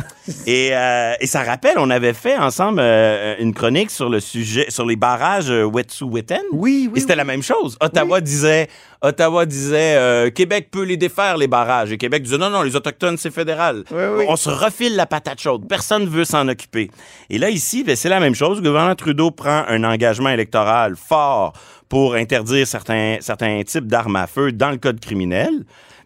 Et, 0.46 0.70
euh, 0.72 1.14
et 1.20 1.26
ça 1.26 1.42
rappelle, 1.44 1.78
on 1.78 1.90
avait 1.90 2.14
fait 2.14 2.36
ensemble 2.36 2.80
euh, 2.80 3.36
une 3.38 3.54
chronique 3.54 3.90
sur 3.90 4.08
le 4.08 4.18
sujet, 4.18 4.66
sur 4.70 4.86
les 4.86 4.96
barrages 4.96 5.50
euh, 5.50 5.64
Wet'suwet'en. 5.64 6.40
Oui, 6.52 6.88
oui. 6.90 6.96
Et 6.96 7.00
c'était 7.00 7.12
oui. 7.12 7.18
la 7.18 7.24
même 7.24 7.42
chose. 7.42 7.76
Ottawa 7.80 8.20
disait, 8.20 8.68
Ottawa 9.02 9.46
disait, 9.46 9.94
euh, 9.96 10.30
Québec 10.30 10.68
peut 10.72 10.82
les 10.82 10.96
défaire 10.96 11.36
les 11.36 11.46
barrages. 11.46 11.92
Et 11.92 11.98
Québec 11.98 12.22
disait 12.22 12.38
non 12.38 12.50
non, 12.50 12.62
les 12.62 12.74
autochtones 12.74 13.16
c'est 13.16 13.32
fédéral. 13.32 13.84
Oui, 13.92 14.02
oui. 14.16 14.24
On 14.28 14.36
se 14.36 14.50
refile 14.50 14.96
la 14.96 15.06
patate 15.06 15.40
chaude. 15.40 15.68
Personne 15.68 16.06
veut 16.06 16.24
s'en 16.24 16.48
occuper. 16.48 16.90
Et 17.30 17.38
là 17.38 17.50
ici, 17.50 17.84
ben, 17.84 17.94
c'est 17.94 18.08
la 18.08 18.18
même 18.18 18.34
chose. 18.34 18.58
Le 18.58 18.64
gouvernement 18.64 18.96
Trudeau 18.96 19.30
prend 19.30 19.64
un 19.68 19.84
engagement 19.84 20.30
électoral 20.30 20.96
fort 20.96 21.52
pour 21.88 22.14
interdire 22.14 22.66
certains 22.66 23.18
certains 23.20 23.62
types 23.64 23.86
d'armes 23.86 24.16
à 24.16 24.26
feu 24.26 24.52
dans 24.52 24.70
le 24.70 24.76
code 24.78 25.00
criminel. 25.00 25.50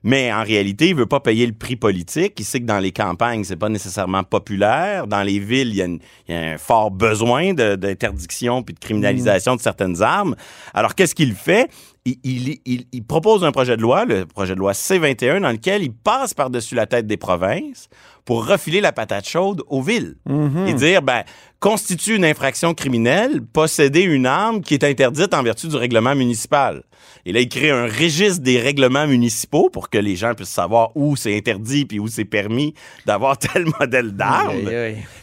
Mais 0.04 0.32
en 0.32 0.44
réalité, 0.44 0.90
il 0.90 0.94
veut 0.94 1.06
pas 1.06 1.18
payer 1.18 1.44
le 1.44 1.52
prix 1.52 1.74
politique. 1.74 2.34
Il 2.38 2.44
sait 2.44 2.60
que 2.60 2.64
dans 2.66 2.78
les 2.78 2.92
campagnes, 2.92 3.42
c'est 3.42 3.56
pas 3.56 3.68
nécessairement 3.68 4.22
populaire. 4.22 5.08
Dans 5.08 5.22
les 5.24 5.40
villes, 5.40 5.70
il 5.70 5.74
y 5.74 5.82
a, 5.82 5.86
une- 5.86 5.98
il 6.28 6.34
y 6.34 6.38
a 6.38 6.52
un 6.52 6.56
fort 6.58 6.92
besoin 6.92 7.52
d'interdiction 7.52 8.62
puis 8.62 8.74
de 8.74 8.78
criminalisation 8.78 9.56
de 9.56 9.60
certaines 9.60 10.00
armes. 10.00 10.36
Alors, 10.72 10.94
qu'est-ce 10.94 11.16
qu'il 11.16 11.34
fait? 11.34 11.68
Il, 12.22 12.48
il- 12.48 12.58
il- 12.64 12.84
il 12.92 13.04
propose 13.04 13.44
un 13.44 13.52
projet 13.52 13.76
de 13.76 13.82
loi, 13.82 14.04
le 14.04 14.24
projet 14.24 14.54
de 14.54 14.58
loi 14.60 14.72
C-21, 14.72 15.40
dans 15.40 15.50
lequel 15.50 15.82
il 15.82 15.92
passe 15.92 16.32
par-dessus 16.32 16.74
la 16.74 16.86
tête 16.86 17.06
des 17.06 17.16
provinces 17.16 17.88
pour 18.24 18.46
refiler 18.46 18.80
la 18.80 18.92
patate 18.92 19.28
chaude 19.28 19.62
aux 19.68 19.82
villes 19.82 20.16
et 20.68 20.74
dire, 20.74 21.02
ben, 21.02 21.22
constitue 21.60 22.14
une 22.16 22.24
infraction 22.24 22.72
criminelle 22.74 23.42
posséder 23.42 24.02
une 24.02 24.26
arme 24.26 24.60
qui 24.60 24.74
est 24.74 24.84
interdite 24.84 25.34
en 25.34 25.42
vertu 25.42 25.68
du 25.68 25.76
règlement 25.76 26.14
municipal. 26.14 26.82
Et 27.26 27.32
là, 27.32 27.40
il 27.40 27.48
crée 27.48 27.70
un 27.70 27.84
registre 27.86 28.42
des 28.42 28.60
règlements 28.60 29.06
municipaux 29.06 29.68
pour 29.70 29.90
que 29.90 29.98
les 29.98 30.16
gens 30.16 30.34
puissent 30.34 30.48
savoir 30.48 30.90
où 30.96 31.16
c'est 31.16 31.36
interdit 31.36 31.84
puis 31.84 31.98
où 31.98 32.08
c'est 32.08 32.24
permis 32.24 32.74
d'avoir 33.06 33.36
tel 33.38 33.66
modèle 33.78 34.12
d'arme. 34.12 34.68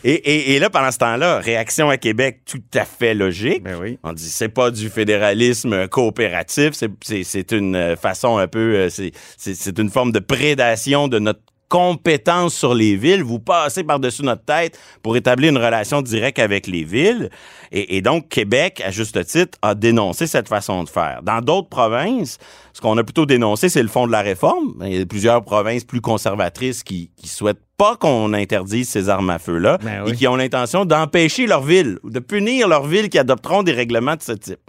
Et, 0.04 0.14
et- 0.14 0.56
et 0.56 0.60
là, 0.60 0.70
pendant 0.70 0.92
ce 0.92 0.98
temps-là, 1.00 1.40
réaction 1.40 1.90
à 1.90 1.98
Québec 1.98 2.42
tout 2.46 2.62
à 2.76 2.86
fait 2.86 3.14
logique. 3.14 3.64
Ben 3.64 3.78
oui. 3.82 3.98
On 4.04 4.14
dit 4.14 4.24
c'est 4.30 4.50
pas 4.50 4.72
du 4.72 4.90
fédéralisme 4.90 5.88
coopératif, 5.88 6.72
c'est- 7.02 7.52
une 7.52 7.76
euh, 7.76 7.96
façon 7.96 8.38
un 8.38 8.48
peu, 8.48 8.76
euh, 8.76 8.90
c'est 9.38 9.80
une 9.80 9.90
forme 9.90 10.12
de 10.12 10.20
prédation 10.20 11.08
de 11.08 11.20
notre 11.20 11.40
compétence 11.76 12.56
sur 12.56 12.74
les 12.74 12.96
villes. 12.96 13.22
Vous 13.22 13.40
passez 13.40 13.84
par-dessus 13.84 14.24
notre 14.24 14.46
tête 14.46 14.80
pour 15.04 15.18
établir 15.18 15.50
une 15.50 15.58
relation 15.58 16.02
directe 16.02 16.40
avec 16.40 16.68
les 16.68 16.86
villes. 16.86 17.30
Et, 17.70 17.98
et 17.98 18.02
donc, 18.02 18.30
Québec, 18.30 18.82
à 18.86 18.92
juste 18.92 19.22
titre, 19.26 19.58
a 19.62 19.76
dénoncé 19.76 20.26
cette 20.26 20.48
façon 20.48 20.86
de 20.86 20.90
faire. 20.90 21.20
Dans 21.22 21.42
d'autres 21.42 21.68
provinces, 21.68 22.38
ce 22.76 22.82
qu'on 22.82 22.98
a 22.98 23.06
plutôt 23.06 23.26
dénoncé, 23.26 23.70
c'est 23.70 23.82
le 23.82 23.88
fond 23.88 24.06
de 24.06 24.12
la 24.12 24.22
réforme. 24.22 24.74
Il 24.82 24.98
y 24.98 25.02
a 25.02 25.06
plusieurs 25.06 25.42
provinces 25.46 25.86
plus 25.86 26.02
conservatrices 26.02 26.84
qui, 26.84 27.10
qui 27.16 27.30
souhaitent 27.30 27.64
pas 27.78 27.96
qu'on 27.96 28.34
interdise 28.34 28.90
ces 28.90 29.08
armes 29.08 29.30
à 29.30 29.40
feu-là 29.40 29.78
Ben 29.82 30.06
et 30.06 30.12
qui 30.12 30.28
ont 30.28 30.36
l'intention 30.36 30.84
d'empêcher 30.84 31.48
leur 31.48 31.62
ville 31.62 32.00
ou 32.04 32.10
de 32.10 32.20
punir 32.20 32.68
leur 32.68 32.86
ville 32.86 33.08
qui 33.08 33.18
adopteront 33.18 33.64
des 33.64 33.72
règlements 33.72 34.16
de 34.16 34.22
ce 34.22 34.34
type. 34.34 34.60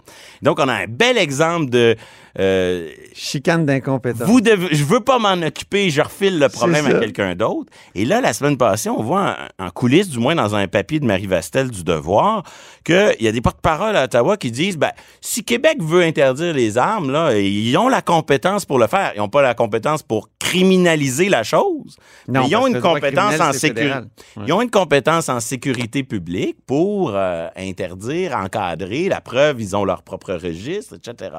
Donc, 0.41 0.57
on 0.59 0.69
a 0.69 0.73
un 0.73 0.87
bel 0.87 1.17
exemple 1.17 1.69
de 1.69 1.97
euh, 2.39 2.89
Chicane 3.13 3.65
d'incompétence. 3.65 4.27
vous 4.27 4.39
devez, 4.39 4.67
je 4.71 4.83
veux 4.85 4.99
pas 5.01 5.19
m'en 5.19 5.45
occuper, 5.45 5.89
je 5.89 6.01
refile 6.01 6.39
le 6.39 6.47
problème 6.47 6.85
à 6.85 6.93
quelqu'un 6.99 7.35
d'autre. 7.35 7.71
Et 7.93 8.05
là, 8.05 8.21
la 8.21 8.31
semaine 8.31 8.57
passée, 8.57 8.89
on 8.89 9.01
voit 9.01 9.35
en, 9.59 9.65
en 9.65 9.69
coulisses, 9.69 10.09
du 10.09 10.19
moins 10.19 10.35
dans 10.35 10.55
un 10.55 10.67
papier 10.67 11.01
de 11.01 11.05
Marie 11.05 11.27
Vastel 11.27 11.71
du 11.71 11.83
Devoir, 11.83 12.43
qu'il 12.87 13.21
y 13.21 13.27
a 13.27 13.31
des 13.33 13.41
porte-paroles 13.41 13.97
à 13.97 14.05
Ottawa 14.05 14.37
qui 14.37 14.49
disent, 14.49 14.77
ben, 14.77 14.91
si 15.19 15.43
Québec 15.43 15.79
veut 15.81 16.03
interdire 16.03 16.53
les 16.53 16.77
armes, 16.77 17.11
là, 17.11 17.37
ils 17.37 17.75
ont 17.77 17.89
la 17.89 18.01
compétence 18.01 18.65
pour 18.65 18.79
le 18.79 18.87
faire. 18.87 19.11
Ils 19.15 19.19
n'ont 19.19 19.27
pas 19.27 19.41
la 19.41 19.53
compétence 19.53 20.03
pour 20.03 20.29
criminaliser 20.39 21.27
la 21.27 21.43
chose. 21.43 21.97
Non, 22.29 22.41
mais 22.41 22.47
ils 22.47 22.55
ont 22.55 22.65
une 22.65 22.79
compétence 22.79 23.39
en 23.41 23.51
sécurité. 23.51 23.81
fédéral. 23.81 24.07
Ouais. 24.37 24.43
Ils 24.47 24.53
ont 24.53 24.61
une 24.61 24.71
compétence 24.71 25.27
en 25.27 25.41
sécurité 25.41 26.03
publique 26.03 26.57
pour 26.65 27.11
euh, 27.13 27.49
interdire, 27.57 28.37
encadrer. 28.37 29.09
La 29.09 29.19
preuve, 29.19 29.59
ils 29.59 29.75
ont 29.75 29.83
leur 29.83 30.03
propre 30.03 30.33
registre, 30.33 30.95
etc. 30.95 31.37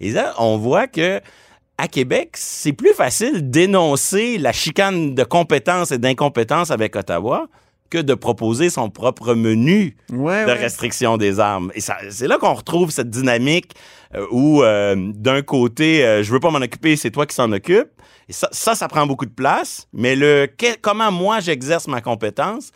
Et 0.00 0.10
là, 0.10 0.34
on 0.38 0.56
voit 0.56 0.88
que 0.88 1.20
à 1.80 1.86
Québec, 1.86 2.30
c'est 2.34 2.72
plus 2.72 2.92
facile 2.92 3.50
d'énoncer 3.50 4.36
la 4.38 4.50
chicane 4.50 5.14
de 5.14 5.22
compétences 5.22 5.92
et 5.92 5.98
d'incompétence 5.98 6.72
avec 6.72 6.96
Ottawa 6.96 7.46
que 7.90 7.98
de 7.98 8.14
proposer 8.14 8.70
son 8.70 8.90
propre 8.90 9.34
menu 9.34 9.96
Ouais, 10.12 10.42
de 10.44 10.50
ouais. 10.50 10.54
restriction 10.54 11.16
des 11.16 11.40
armes. 11.40 11.70
Et 11.74 11.80
c'est 11.80 12.26
là 12.28 12.38
qu'on 12.38 12.54
retrouve 12.54 12.90
cette 12.90 13.10
dynamique 13.10 13.72
euh, 14.14 14.26
où, 14.30 14.62
euh, 14.62 14.94
d'un 15.14 15.42
côté, 15.42 16.04
euh, 16.04 16.22
je 16.22 16.32
veux 16.32 16.40
pas 16.40 16.50
m'en 16.50 16.58
occuper, 16.58 16.96
c'est 16.96 17.10
toi 17.10 17.26
qui 17.26 17.34
s'en 17.34 17.50
occupe. 17.52 17.88
Et 18.28 18.32
ça, 18.32 18.48
ça, 18.52 18.74
ça 18.74 18.88
prend 18.88 19.06
beaucoup 19.06 19.26
de 19.26 19.30
place. 19.34 19.86
Mais 19.92 20.16
le 20.16 20.46
que- 20.46 20.76
comment 20.80 21.10
moi 21.10 21.40
j'exerce 21.40 21.88
ma 21.88 22.00
compétence, 22.00 22.72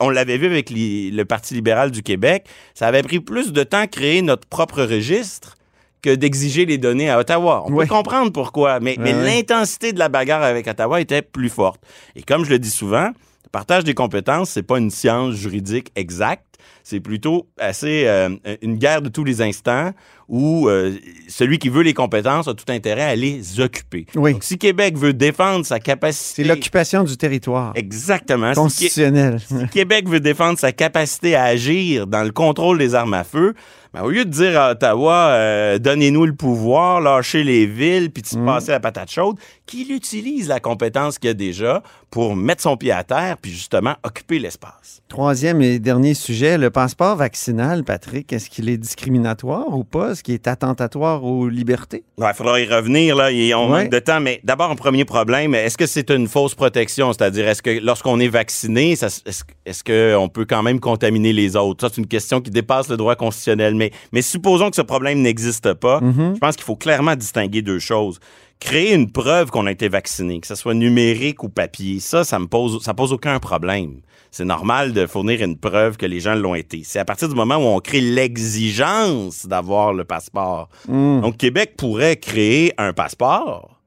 on 0.00 0.10
l'avait 0.10 0.38
vu 0.38 0.46
avec 0.46 0.70
le 0.70 1.22
Parti 1.24 1.54
libéral 1.54 1.92
du 1.92 2.02
Québec, 2.02 2.46
ça 2.74 2.88
avait 2.88 3.02
pris 3.04 3.20
plus 3.20 3.52
de 3.52 3.62
temps 3.62 3.78
à 3.82 3.86
créer 3.86 4.22
notre 4.22 4.48
propre 4.48 4.82
registre 4.82 5.54
que 6.02 6.14
d'exiger 6.14 6.64
les 6.64 6.78
données 6.78 7.10
à 7.10 7.18
Ottawa. 7.18 7.64
On 7.66 7.72
Ouais. 7.72 7.84
peut 7.86 7.94
comprendre 7.94 8.32
pourquoi, 8.32 8.78
mais, 8.80 8.96
l'intensité 8.96 9.92
de 9.92 9.98
la 9.98 10.08
bagarre 10.08 10.42
avec 10.42 10.66
Ottawa 10.68 11.00
était 11.00 11.22
plus 11.22 11.48
forte. 11.48 11.80
Et 12.16 12.22
comme 12.22 12.44
je 12.44 12.50
le 12.50 12.58
dis 12.58 12.70
souvent, 12.70 13.10
partage 13.48 13.84
des 13.84 13.94
compétences, 13.94 14.50
c'est 14.50 14.62
pas 14.62 14.78
une 14.78 14.90
science 14.90 15.34
juridique 15.34 15.90
exacte. 15.96 16.47
C'est 16.82 17.00
plutôt 17.00 17.48
assez 17.58 18.04
euh, 18.06 18.30
une 18.62 18.76
guerre 18.76 19.02
de 19.02 19.08
tous 19.08 19.24
les 19.24 19.42
instants 19.42 19.92
où 20.28 20.68
euh, 20.68 20.92
celui 21.28 21.58
qui 21.58 21.70
veut 21.70 21.82
les 21.82 21.94
compétences 21.94 22.48
a 22.48 22.54
tout 22.54 22.70
intérêt 22.70 23.02
à 23.02 23.16
les 23.16 23.60
occuper. 23.60 24.06
Oui. 24.14 24.34
Donc, 24.34 24.44
si 24.44 24.58
Québec 24.58 24.96
veut 24.96 25.14
défendre 25.14 25.64
sa 25.64 25.76
C'est 25.76 25.80
capacité... 25.80 26.44
l'occupation 26.44 27.02
du 27.04 27.16
territoire. 27.16 27.72
Exactement. 27.74 28.52
Constitutionnel. 28.52 29.40
si 29.40 29.68
Québec 29.72 30.08
veut 30.08 30.20
défendre 30.20 30.58
sa 30.58 30.72
capacité 30.72 31.34
à 31.34 31.44
agir 31.44 32.06
dans 32.06 32.22
le 32.22 32.30
contrôle 32.30 32.78
des 32.78 32.94
armes 32.94 33.14
à 33.14 33.24
feu, 33.24 33.54
ben, 33.94 34.02
au 34.02 34.10
lieu 34.10 34.26
de 34.26 34.30
dire 34.30 34.60
à 34.60 34.72
Ottawa, 34.72 35.28
euh, 35.30 35.78
donnez-nous 35.78 36.26
le 36.26 36.34
pouvoir, 36.34 37.00
lâchez 37.00 37.42
les 37.42 37.64
villes, 37.64 38.10
puis 38.10 38.22
de 38.22 38.44
passer 38.44 38.70
la 38.70 38.80
patate 38.80 39.10
chaude, 39.10 39.38
qu'il 39.64 39.92
utilise 39.92 40.48
la 40.48 40.60
compétence 40.60 41.18
qu'il 41.18 41.30
a 41.30 41.34
déjà 41.34 41.82
pour 42.10 42.36
mettre 42.36 42.62
son 42.62 42.76
pied 42.76 42.92
à 42.92 43.02
terre, 43.02 43.36
puis 43.40 43.50
justement 43.50 43.94
occuper 44.02 44.38
l'espace. 44.38 45.00
Troisième 45.08 45.62
et 45.62 45.78
dernier 45.78 46.12
sujet, 46.12 46.58
le 46.58 46.68
passeport 46.68 47.16
vaccinal, 47.16 47.82
Patrick, 47.82 48.30
est-ce 48.30 48.50
qu'il 48.50 48.68
est 48.68 48.76
discriminatoire 48.76 49.74
ou 49.74 49.82
pas? 49.82 50.10
Est-ce 50.12 50.22
qu'il 50.22 50.34
est 50.34 50.46
attentatoire 50.46 51.24
aux 51.24 51.48
libertés? 51.48 52.04
Il 52.18 52.30
faudra 52.34 52.60
y 52.60 52.66
revenir, 52.66 53.16
là, 53.16 53.32
et 53.32 53.54
on 53.54 53.70
Ouais. 53.72 53.84
manque 53.84 53.90
de 53.92 54.00
temps, 54.00 54.20
mais 54.20 54.38
d'abord, 54.44 54.70
un 54.70 54.76
premier 54.76 55.06
problème, 55.06 55.54
est-ce 55.54 55.78
que 55.78 55.86
c'est 55.86 56.10
une 56.10 56.28
fausse 56.28 56.54
protection? 56.54 57.10
C'est-à-dire, 57.14 57.48
est-ce 57.48 57.62
que 57.62 57.70
lorsqu'on 57.82 58.20
est 58.20 58.28
vacciné, 58.28 58.92
est-ce, 58.92 59.82
qu'on 59.82 60.28
peut 60.28 60.44
quand 60.44 60.62
même 60.62 60.78
contaminer 60.78 61.32
les 61.32 61.56
autres? 61.56 61.86
Ça, 61.86 61.92
c'est 61.94 62.02
une 62.02 62.06
question 62.06 62.42
qui 62.42 62.50
dépasse 62.50 62.90
le 62.90 62.98
droit 62.98 63.16
constitutionnel, 63.16 63.74
mais, 63.76 63.92
mais 64.12 64.20
supposons 64.20 64.68
que 64.68 64.76
ce 64.76 64.82
problème 64.82 65.22
n'existe 65.22 65.72
pas. 65.72 66.00
Je 66.02 66.38
pense 66.38 66.54
qu'il 66.56 66.64
faut 66.66 66.76
clairement 66.76 67.16
distinguer 67.16 67.62
deux 67.62 67.78
choses. 67.78 68.20
Créer 68.60 68.92
une 68.94 69.10
preuve 69.10 69.50
qu'on 69.50 69.66
a 69.66 69.70
été 69.70 69.88
vacciné, 69.88 70.40
que 70.40 70.46
ce 70.46 70.54
soit 70.54 70.74
numérique 70.74 71.42
ou 71.44 71.48
papier, 71.48 72.00
ça, 72.00 72.24
ça 72.24 72.38
me 72.38 72.46
pose, 72.46 72.82
ça 72.82 72.92
pose 72.92 73.12
aucun 73.12 73.38
problème. 73.38 74.00
C'est 74.30 74.44
normal 74.44 74.92
de 74.92 75.06
fournir 75.06 75.42
une 75.42 75.56
preuve 75.56 75.96
que 75.96 76.06
les 76.06 76.20
gens 76.20 76.34
l'ont 76.34 76.54
été. 76.54 76.82
C'est 76.84 76.98
à 76.98 77.04
partir 77.04 77.28
du 77.28 77.34
moment 77.34 77.56
où 77.56 77.66
on 77.66 77.80
crée 77.80 78.00
l'exigence 78.00 79.46
d'avoir 79.46 79.94
le 79.94 80.04
passeport. 80.04 80.68
Donc, 80.86 81.36
Québec 81.38 81.74
pourrait 81.78 82.16
créer 82.16 82.72
un 82.78 82.92
passeport 82.92 83.77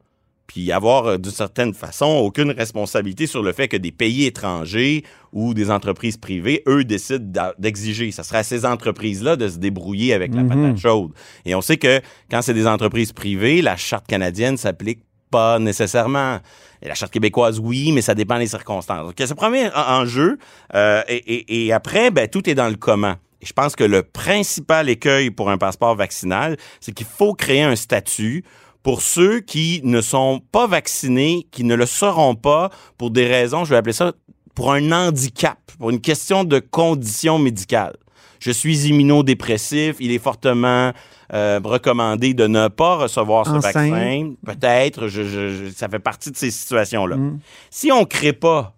puis 0.54 0.70
avoir, 0.74 1.06
euh, 1.08 1.18
d'une 1.18 1.32
certaine 1.32 1.74
façon, 1.74 2.08
aucune 2.08 2.52
responsabilité 2.52 3.26
sur 3.26 3.42
le 3.42 3.54
fait 3.54 3.70
que 3.70 3.78
des 3.78 3.92
pays 3.94 4.26
étrangers 4.26 5.04
ou 5.32 5.54
des 5.54 5.72
entreprises 5.72 6.18
privées, 6.18 6.62
eux, 6.68 6.84
décident 6.84 7.52
d'exiger. 7.58 8.12
Ça 8.12 8.24
serait 8.24 8.40
à 8.40 8.44
ces 8.44 8.66
entreprises-là 8.66 9.38
de 9.38 9.48
se 9.48 9.58
débrouiller 9.60 10.14
avec 10.14 10.34
la 10.36 10.44
patate 10.44 10.78
chaude. 10.78 11.12
Et 11.46 11.56
on 11.56 11.62
sait 11.62 11.78
que 11.78 12.02
quand 12.30 12.42
c'est 12.42 12.54
des 12.54 12.68
entreprises 12.68 13.14
privées, 13.14 13.62
la 13.62 13.78
charte 13.78 14.06
canadienne 14.08 14.58
s'applique 14.58 15.00
pas 15.30 15.58
nécessairement. 15.60 16.40
Et 16.82 16.90
la 16.90 16.96
charte 16.96 17.14
québécoise, 17.14 17.58
oui, 17.58 17.94
mais 17.94 18.02
ça 18.02 18.14
dépend 18.14 18.38
des 18.38 18.48
circonstances. 18.48 19.06
Donc, 19.08 19.16
ce 19.26 19.34
premier 19.34 19.68
en- 19.68 20.02
enjeu. 20.02 20.38
euh, 20.76 21.02
et, 21.08 21.16
et- 21.16 21.66
et 21.68 21.72
après, 21.72 22.12
ben, 22.12 22.28
tout 22.28 22.50
est 22.50 22.56
dans 22.56 22.68
le 22.68 22.76
comment. 22.76 23.16
Et 23.42 23.46
je 23.46 23.54
pense 23.54 23.78
que 23.78 23.86
le 23.86 24.04
principal 24.04 24.90
écueil 24.90 25.32
pour 25.32 25.50
un 25.50 25.58
passeport 25.58 25.96
vaccinal, 25.96 26.58
c'est 26.82 26.92
qu'il 26.94 27.08
faut 27.08 27.34
créer 27.34 27.62
un 27.64 27.78
statut 27.78 28.44
pour 28.84 29.02
ceux 29.02 29.40
qui 29.42 29.82
ne 29.84 30.02
sont 30.02 30.42
pas 30.52 30.68
vaccinés, 30.68 31.48
qui 31.52 31.64
ne 31.64 31.76
le 31.76 31.86
seront 31.86 32.36
pas 32.36 32.70
pour 32.98 33.12
des 33.12 33.28
raisons, 33.28 33.64
je 33.66 33.70
vais 33.72 33.78
appeler 33.78 33.94
ça, 33.94 34.14
pour 34.56 34.74
un 34.74 34.92
handicap, 34.92 35.58
pour 35.80 35.90
une 35.92 36.02
question 36.02 36.44
de 36.44 36.60
condition 36.60 37.38
médicale. 37.40 37.96
je 38.40 38.50
suis 38.52 38.88
immunodépressif, 38.88 39.98
il 40.00 40.12
est 40.12 40.18
fortement 40.18 40.92
euh, 41.34 41.60
recommandé 41.64 42.34
de 42.34 42.48
ne 42.48 42.68
pas 42.70 42.96
recevoir 42.96 43.46
ce 43.46 43.52
Enceinte. 43.52 43.74
vaccin. 43.76 44.34
Peut-être, 44.46 45.08
je, 45.08 45.24
je- 45.24 45.50
je- 45.68 45.72
ça 45.72 45.88
fait 45.88 46.00
partie 46.00 46.32
de 46.32 46.36
ces 46.36 46.50
situations-là. 46.52 47.16
Mm. 47.18 47.40
Si 47.70 47.92
on 47.92 48.04
crée 48.04 48.34
pas 48.34 48.74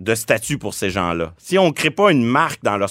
de 0.00 0.14
statut 0.14 0.58
pour 0.58 0.74
ces 0.74 0.90
gens-là, 0.90 1.34
si 1.38 1.58
on 1.58 1.72
crée 1.72 1.90
pas 1.90 2.10
une 2.10 2.24
marque 2.24 2.62
dans 2.62 2.76
leur 2.76 2.90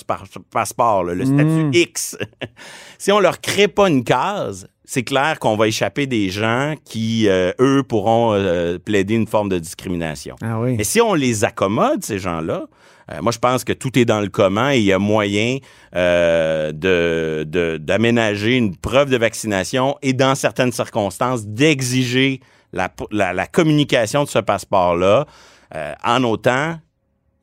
passeport, 0.51 1.03
là, 1.03 1.13
le 1.15 1.25
statut 1.25 1.43
Mm. 1.65 1.71
X, 1.73 2.17
si 2.97 3.11
on 3.11 3.19
leur 3.19 3.41
crée 3.41 3.67
pas 3.67 3.89
une 3.89 4.03
case, 4.03 4.67
c'est 4.85 5.03
clair 5.03 5.37
qu'on 5.39 5.55
va 5.55 5.67
échapper 5.67 6.07
des 6.07 6.29
gens 6.29 6.75
qui, 6.85 7.27
euh, 7.27 7.51
eux, 7.59 7.83
pourront 7.83 8.33
euh, 8.33 8.77
plaider 8.79 9.13
une 9.15 9.27
forme 9.27 9.49
de 9.49 9.59
discrimination. 9.59 10.35
Ah 10.41 10.59
oui. 10.59 10.75
Mais 10.77 10.83
si 10.83 10.99
on 11.01 11.13
les 11.13 11.43
accommode, 11.43 12.03
ces 12.03 12.17
gens-là, 12.19 12.65
euh, 13.11 13.21
moi, 13.21 13.31
je 13.31 13.37
pense 13.39 13.63
que 13.63 13.73
tout 13.73 13.97
est 13.99 14.05
dans 14.05 14.19
le 14.21 14.29
commun 14.29 14.71
et 14.71 14.77
il 14.77 14.83
y 14.85 14.93
a 14.93 14.99
moyen 14.99 15.57
de- 16.71 17.77
d'aménager 17.77 18.55
une 18.57 18.75
preuve 18.75 19.09
de 19.09 19.17
vaccination 19.17 19.95
et, 20.01 20.13
dans 20.13 20.35
certaines 20.35 20.71
circonstances, 20.71 21.45
d'exiger 21.45 22.39
la, 22.73 22.89
la- 23.11 23.33
la 23.33 23.47
communication 23.47 24.23
de 24.23 24.29
ce 24.29 24.39
passeport-là 24.39 25.25
euh, 25.75 25.93
en 26.03 26.23
autant 26.23 26.77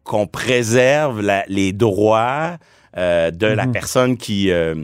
qu'on 0.06 0.26
préserve 0.26 1.20
la- 1.20 1.44
les 1.48 1.72
droits 1.72 2.56
euh, 2.96 3.30
de 3.30 3.46
la 3.46 3.66
Mhm. 3.66 3.72
personne 3.72 4.16
qui... 4.16 4.50
euh, 4.50 4.74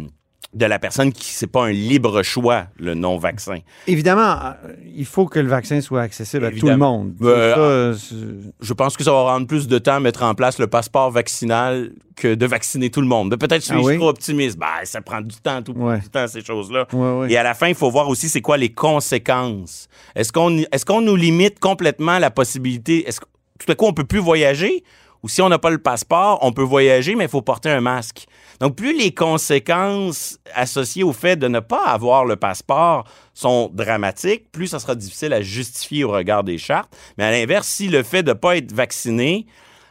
de 0.55 0.67
la 0.67 0.79
personne 0.79 1.13
qui 1.15 1.33
c'est 1.33 1.47
pas 1.47 1.65
un 1.65 1.73
libre 1.73 2.23
choix 2.23 2.67
le 2.79 2.93
non 2.93 3.17
vaccin. 3.17 3.57
Évidemment, 3.87 4.37
euh, 4.39 4.75
il 4.95 5.07
faut 5.07 5.25
que 5.25 5.39
le 5.41 5.49
vaccin 5.49 5.81
soit 5.81 6.03
accessible 6.03 6.45
à 6.45 6.51
tout 6.51 6.67
le 6.67 6.77
monde. 6.77 7.15
Euh, 7.23 7.95
Ça, 7.95 7.99
c'est- 7.99 8.17
Je 8.61 8.73
pense 8.75 8.95
que 8.99 9.03
ça 9.03 9.13
va 9.13 9.23
prendre 9.23 9.47
plus 9.47 9.67
de 9.67 9.79
temps 9.79 9.95
à 9.95 10.01
mettre 10.01 10.23
en 10.23 10.35
place 10.35 10.59
le 10.59 10.67
passeport 10.67 11.11
vaccinal 11.11 11.93
que 12.17 12.35
de 12.35 12.45
vacciner 12.45 12.91
tout 12.91 13.01
le 13.01 13.07
monde. 13.07 13.35
Peut-être 13.39 13.63
suis-je 13.63 13.79
Ah 13.79 13.83
oui? 13.83 13.97
trop 13.97 14.11
optimiste. 14.11 14.59
Ben, 14.59 14.67
ça 14.85 15.01
prend 15.01 15.23
du 15.23 15.37
temps, 15.37 15.63
tout 15.63 15.73
Ouais. 15.73 16.01
du 16.01 16.11
temps, 16.11 16.29
ces 16.29 16.45
choses-là. 16.45 16.87
Ouais, 16.93 17.13
ouais. 17.21 17.33
Et 17.33 17.39
à 17.39 17.43
la 17.43 17.55
fin, 17.55 17.69
il 17.69 17.75
faut 17.75 17.91
voir 17.91 18.11
aussi 18.11 18.29
c'est 18.29 18.43
quoi 18.43 18.59
les 18.59 18.69
conséquences. 18.75 19.89
Est-ce 20.15 20.33
qu'on 20.33 20.59
est 20.59 20.85
qu'on 20.85 21.01
nous 21.01 21.17
limite 21.17 21.61
complètement 21.61 22.19
la 22.19 22.31
possibilité? 22.31 23.09
Est-ce 23.09 23.21
que 23.21 23.27
tout 23.59 23.73
à 23.73 23.75
coup, 23.75 23.87
on 23.87 23.95
peut 23.95 24.05
plus 24.05 24.19
voyager? 24.19 24.85
Ou 25.23 25.29
si 25.29 25.41
on 25.41 25.49
n'a 25.49 25.59
pas 25.59 25.71
le 25.71 25.79
passeport, 25.79 26.39
on 26.43 26.53
peut 26.53 26.63
voyager, 26.63 27.15
mais 27.15 27.25
il 27.25 27.31
faut 27.31 27.43
porter 27.43 27.71
un 27.71 27.81
masque. 27.81 28.27
Donc, 28.61 28.77
plus 28.77 28.97
les 28.97 29.13
conséquences 29.13 30.39
associées 30.55 31.05
au 31.05 31.13
fait 31.13 31.37
de 31.37 31.49
ne 31.49 31.61
pas 31.61 31.85
avoir 31.85 32.25
le 32.25 32.37
passeport 32.37 33.05
sont 33.35 33.71
dramatiques, 33.73 34.51
plus 34.51 34.69
ça 34.69 34.79
sera 34.79 34.95
difficile 34.95 35.33
à 35.33 35.41
justifier 35.41 36.05
au 36.05 36.11
regard 36.11 36.45
des 36.45 36.59
chartes. 36.59 36.93
Mais 37.19 37.25
à 37.25 37.31
l'inverse, 37.31 37.69
si 37.69 37.89
le 37.89 38.03
fait 38.03 38.23
de 38.23 38.31
ne 38.31 38.35
pas 38.35 38.57
être 38.57 38.73
vacciné, 38.73 39.47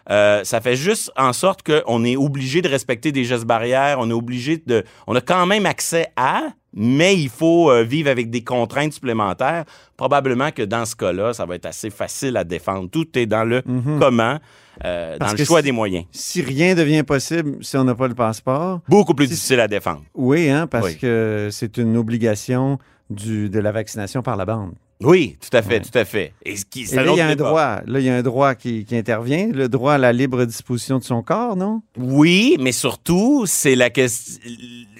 euh, 0.10 0.44
ça 0.44 0.60
fait 0.62 0.76
juste 0.76 1.12
en 1.16 1.32
sorte 1.32 1.62
qu'on 1.64 2.04
est 2.04 2.18
obligé 2.18 2.62
de 2.62 2.68
respecter 2.68 3.12
des 3.12 3.24
gestes 3.24 3.46
barrières, 3.46 3.98
on 4.00 4.10
est 4.10 4.14
obligé 4.14 4.58
de... 4.58 4.84
On 5.08 5.16
a 5.16 5.22
quand 5.22 5.46
même 5.46 5.66
accès 5.66 6.08
à, 6.16 6.44
mais 6.74 7.16
il 7.16 7.30
faut 7.30 7.70
euh, 7.72 7.84
vivre 7.84 8.10
avec 8.10 8.30
des 8.30 8.44
contraintes 8.44 8.94
supplémentaires. 8.94 9.66
Probablement 9.98 10.52
que 10.52 10.62
dans 10.64 10.86
ce 10.86 10.96
cas-là, 10.96 11.34
ça 11.34 11.46
va 11.46 11.56
être 11.56 11.66
assez 11.66 11.90
facile 11.90 12.38
à 12.38 12.44
défendre. 12.44 12.90
Tout 12.90 13.08
est 13.18 13.26
dans 13.26 13.44
le 13.44 13.62
comment, 14.00 14.38
euh, 14.86 15.14
Mhm. 15.14 15.20
Dans 15.20 15.32
le 15.38 15.44
choix 15.44 15.60
si- 15.60 15.66
des 15.66 15.72
moyens. 15.72 16.06
si 16.12 16.42
rien 16.42 16.74
devient 16.76 17.04
possible 17.04 17.58
si 17.64 17.76
on 17.78 17.84
n'a 17.84 17.94
pas 17.96 18.08
le 18.08 18.16
passeport, 18.16 18.80
Beaucoup 18.88 19.14
plus 19.14 19.26
Si- 19.26 19.34
difficile 19.34 19.60
à 19.60 19.68
défendre. 19.68 20.02
oui, 20.16 20.50
hein, 20.50 20.66
parce 20.68 20.86
Oui. 20.88 20.98
que 20.98 21.50
c'est 21.52 21.78
une 21.78 21.98
obligation 21.98 22.80
du, 23.10 23.50
de 23.50 23.60
la 23.60 23.72
vaccination 23.72 24.22
par 24.22 24.38
la 24.38 24.46
bande. 24.46 24.72
Oui, 25.04 25.38
tout 25.42 25.56
à 25.58 25.62
fait, 25.62 25.76
Ouais. 25.76 25.82
tout 25.82 25.98
à 25.98 26.06
fait. 26.06 26.34
Et, 26.46 26.54
qui, 26.70 26.84
Et 26.92 26.96
là, 26.96 27.06
il 27.08 27.16
y 27.18 27.22
a 27.22 27.26
un 27.26 27.30
débat. 27.30 27.44
droit. 27.50 27.82
Là, 27.86 28.00
il 28.00 28.06
y 28.06 28.10
a 28.10 28.16
un 28.16 28.22
droit 28.22 28.56
qui, 28.56 28.86
qui 28.86 28.96
intervient, 28.96 29.48
le 29.52 29.68
droit 29.68 29.94
à 29.94 29.98
la 29.98 30.14
libre 30.14 30.46
disposition 30.46 31.00
de 31.00 31.04
son 31.04 31.22
corps, 31.24 31.56
non? 31.56 31.82
Oui, 31.98 32.58
mais 32.60 32.72
surtout, 32.72 33.46
c'est 33.48 33.76
la 33.76 33.90
question. 33.90 34.40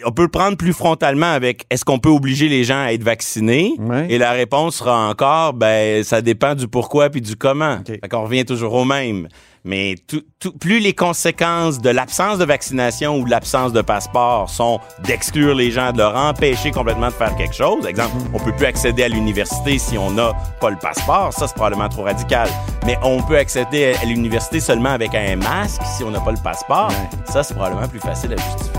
On 0.06 0.12
peut 0.12 0.24
le 0.24 0.28
prendre 0.30 0.58
plus 0.58 0.74
frontalement 0.74 1.32
avec 1.32 1.66
est-ce 1.70 1.86
qu'on 1.86 2.00
peut 2.00 2.10
obliger 2.10 2.50
les 2.50 2.64
gens 2.64 2.82
à 2.84 2.94
être 2.94 3.04
vaccinés? 3.04 3.74
Ouais. 3.80 4.08
Et 4.10 4.18
la 4.18 4.32
réponse 4.32 4.78
sera 4.78 5.08
encore, 5.10 5.54
ben, 5.54 6.04
ça 6.04 6.22
dépend 6.22 6.56
du 6.56 6.68
pourquoi 6.68 7.10
puis 7.10 7.22
du 7.22 7.36
comment. 7.36 7.80
Fait 7.86 8.00
qu'on 8.10 8.24
revient 8.24 8.46
toujours 8.46 8.74
au 8.74 8.86
même. 8.86 9.28
Mais 9.64 9.96
tout- 10.08 10.24
tout- 10.40 10.54
plus 10.58 10.80
les 10.80 10.94
conséquences 10.94 11.80
de 11.80 11.90
l'absence 11.92 12.40
de 12.40 12.46
vaccination 12.46 13.18
ou 13.18 13.26
de 13.26 13.30
l'absence 13.30 13.74
de 13.74 13.82
passeport 13.82 14.50
sont 14.50 14.80
d'exclure 15.04 15.54
les 15.54 15.70
gens, 15.70 15.92
de 15.92 16.00
leur 16.00 16.16
empêcher 16.16 16.72
complètement 16.72 17.08
de 17.08 17.14
faire 17.14 17.36
quelque 17.36 17.54
chose. 17.54 17.86
Exemple, 17.86 18.16
Mm-hmm. 18.18 18.30
on 18.34 18.40
peut 18.40 18.54
plus 18.54 18.66
accéder 18.66 19.04
à 19.04 19.08
l'université 19.08 19.78
si 19.78 19.98
on 20.00 20.10
n'a 20.12 20.32
pas 20.60 20.70
le 20.72 20.78
passeport. 20.78 21.32
Ça, 21.34 21.48
c'est 21.48 21.54
probablement 21.56 21.90
trop 21.90 22.04
radical. 22.04 22.50
Mais 22.88 22.98
on 23.04 23.22
peut 23.22 23.38
accéder 23.38 23.94
à 24.02 24.06
l'université 24.06 24.60
seulement 24.60 24.90
avec 24.90 25.14
un 25.14 25.36
masque 25.36 25.82
si 25.96 26.04
on 26.04 26.10
n'a 26.12 26.20
pas 26.22 26.32
le 26.32 26.42
passeport. 26.44 26.90
Ouais. 26.90 27.32
Ça, 27.32 27.44
c'est 27.44 27.54
probablement 27.54 27.88
plus 27.88 28.00
facile 28.00 28.34
à 28.34 28.38
justifier. 28.38 28.72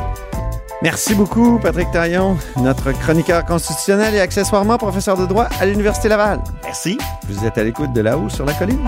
Merci 0.82 1.14
beaucoup, 1.14 1.60
Patrick 1.60 1.92
Taillon, 1.92 2.36
notre 2.56 2.90
chroniqueur 2.90 3.44
constitutionnel 3.44 4.16
et 4.16 4.20
accessoirement 4.20 4.78
professeur 4.78 5.16
de 5.16 5.26
droit 5.26 5.46
à 5.60 5.64
l'Université 5.66 6.08
Laval. 6.08 6.40
Merci. 6.64 6.98
Vous 7.28 7.46
êtes 7.46 7.56
à 7.56 7.62
l'écoute 7.62 7.92
de 7.92 8.00
là-haut 8.00 8.28
sur 8.28 8.44
la 8.44 8.52
colline. 8.54 8.80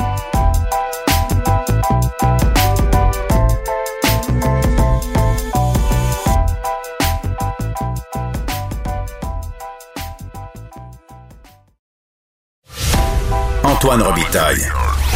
Antoine 13.66 14.02
Robitaille. 14.02 14.60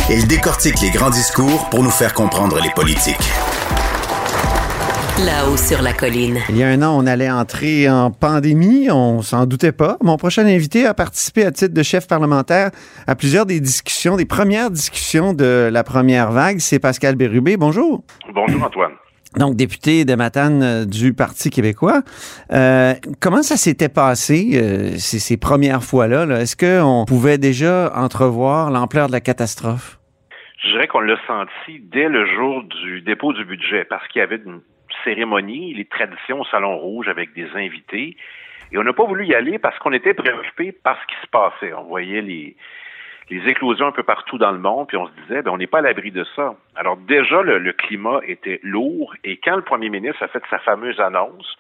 Il 0.09 0.27
décortique 0.27 0.81
les 0.81 0.91
grands 0.91 1.11
discours 1.11 1.69
pour 1.69 1.83
nous 1.83 1.91
faire 1.91 2.15
comprendre 2.15 2.59
les 2.63 2.71
politiques. 2.71 3.17
Là-haut 5.25 5.59
sur 5.59 5.83
la 5.83 5.93
colline. 5.93 6.39
Il 6.49 6.57
y 6.57 6.63
a 6.63 6.69
un 6.69 6.81
an, 6.81 6.97
on 6.97 7.07
allait 7.07 7.31
entrer 7.31 7.91
en 7.91 8.11
pandémie, 8.11 8.91
on 8.91 9.21
s'en 9.21 9.45
doutait 9.45 9.73
pas. 9.73 9.99
Mon 10.03 10.17
prochain 10.17 10.47
invité 10.47 10.87
a 10.87 10.95
participé 10.95 11.45
à 11.45 11.53
titre 11.53 11.75
de 11.75 11.83
chef 11.83 12.07
parlementaire 12.07 12.71
à 13.07 13.15
plusieurs 13.15 13.45
des 13.45 13.61
discussions, 13.61 14.17
des 14.17 14.25
premières 14.25 14.71
discussions 14.71 15.35
de 15.35 15.69
la 15.71 15.85
première 15.85 16.33
vague. 16.33 16.61
C'est 16.61 16.79
Pascal 16.79 17.17
Bérubé. 17.17 17.59
Bonjour. 17.59 18.03
Bonjour 18.33 18.63
Antoine. 18.63 18.93
Donc, 19.37 19.57
député 19.57 20.05
de 20.05 20.15
Matane 20.15 20.63
euh, 20.63 20.85
du 20.87 21.13
Parti 21.13 21.51
québécois. 21.51 22.01
Euh, 22.51 22.95
comment 23.21 23.43
ça 23.43 23.57
s'était 23.57 23.91
passé 23.91 24.53
euh, 24.55 24.97
ces, 24.97 25.19
ces 25.19 25.37
premières 25.37 25.83
fois-là? 25.83 26.25
-là? 26.25 26.41
Est-ce 26.41 26.57
qu'on 26.57 27.05
pouvait 27.05 27.37
déjà 27.37 27.93
entrevoir 27.95 28.71
l'ampleur 28.71 29.09
de 29.09 29.13
la 29.13 29.21
catastrophe? 29.21 29.99
Je 30.63 30.71
dirais 30.71 30.89
qu'on 30.89 31.01
l'a 31.01 31.19
senti 31.27 31.81
dès 31.81 32.09
le 32.09 32.27
jour 32.27 32.65
du 32.65 33.03
dépôt 33.03 33.33
du 33.33 33.45
budget 33.45 33.85
parce 33.85 34.07
qu'il 34.09 34.21
y 34.21 34.23
avait 34.23 34.41
une 34.45 34.61
cérémonie, 35.05 35.75
les 35.75 35.85
traditions 35.85 36.41
au 36.41 36.45
Salon 36.47 36.79
Rouge 36.79 37.09
avec 37.09 37.35
des 37.35 37.49
invités. 37.55 38.17
Et 38.73 38.79
on 38.79 38.83
n'a 38.83 38.93
pas 38.93 39.05
voulu 39.05 39.27
y 39.27 39.35
aller 39.35 39.59
parce 39.59 39.79
qu'on 39.79 39.93
était 39.93 40.15
préoccupé 40.15 40.73
par 40.73 40.97
ce 41.01 41.07
qui 41.07 41.21
se 41.23 41.29
passait. 41.31 41.73
On 41.75 41.85
voyait 41.85 42.23
les, 42.23 42.57
les 43.31 43.47
éclosions 43.49 43.87
un 43.87 43.93
peu 43.93 44.03
partout 44.03 44.39
dans 44.39 44.53
le 44.53 44.59
monde, 44.59 44.89
puis 44.89 44.97
on 44.97 45.07
se 45.07 45.13
disait, 45.23 45.43
ben, 45.43 45.51
on 45.51 45.59
n'est 45.59 45.67
pas 45.67 45.79
à 45.79 45.83
l'abri 45.83 46.11
de 46.11 46.25
ça. 46.35 46.55
Alors 46.77 46.97
déjà, 46.97 47.43
le, 47.43 47.59
le 47.59 47.73
climat 47.73 48.21
était 48.27 48.61
lourd, 48.63 49.15
et 49.25 49.37
quand 49.39 49.57
le 49.57 49.63
premier 49.63 49.91
ministre 49.91 50.23
a 50.23 50.29
fait 50.29 50.43
sa 50.51 50.59
fameuse 50.59 50.99
annonce, 51.01 51.57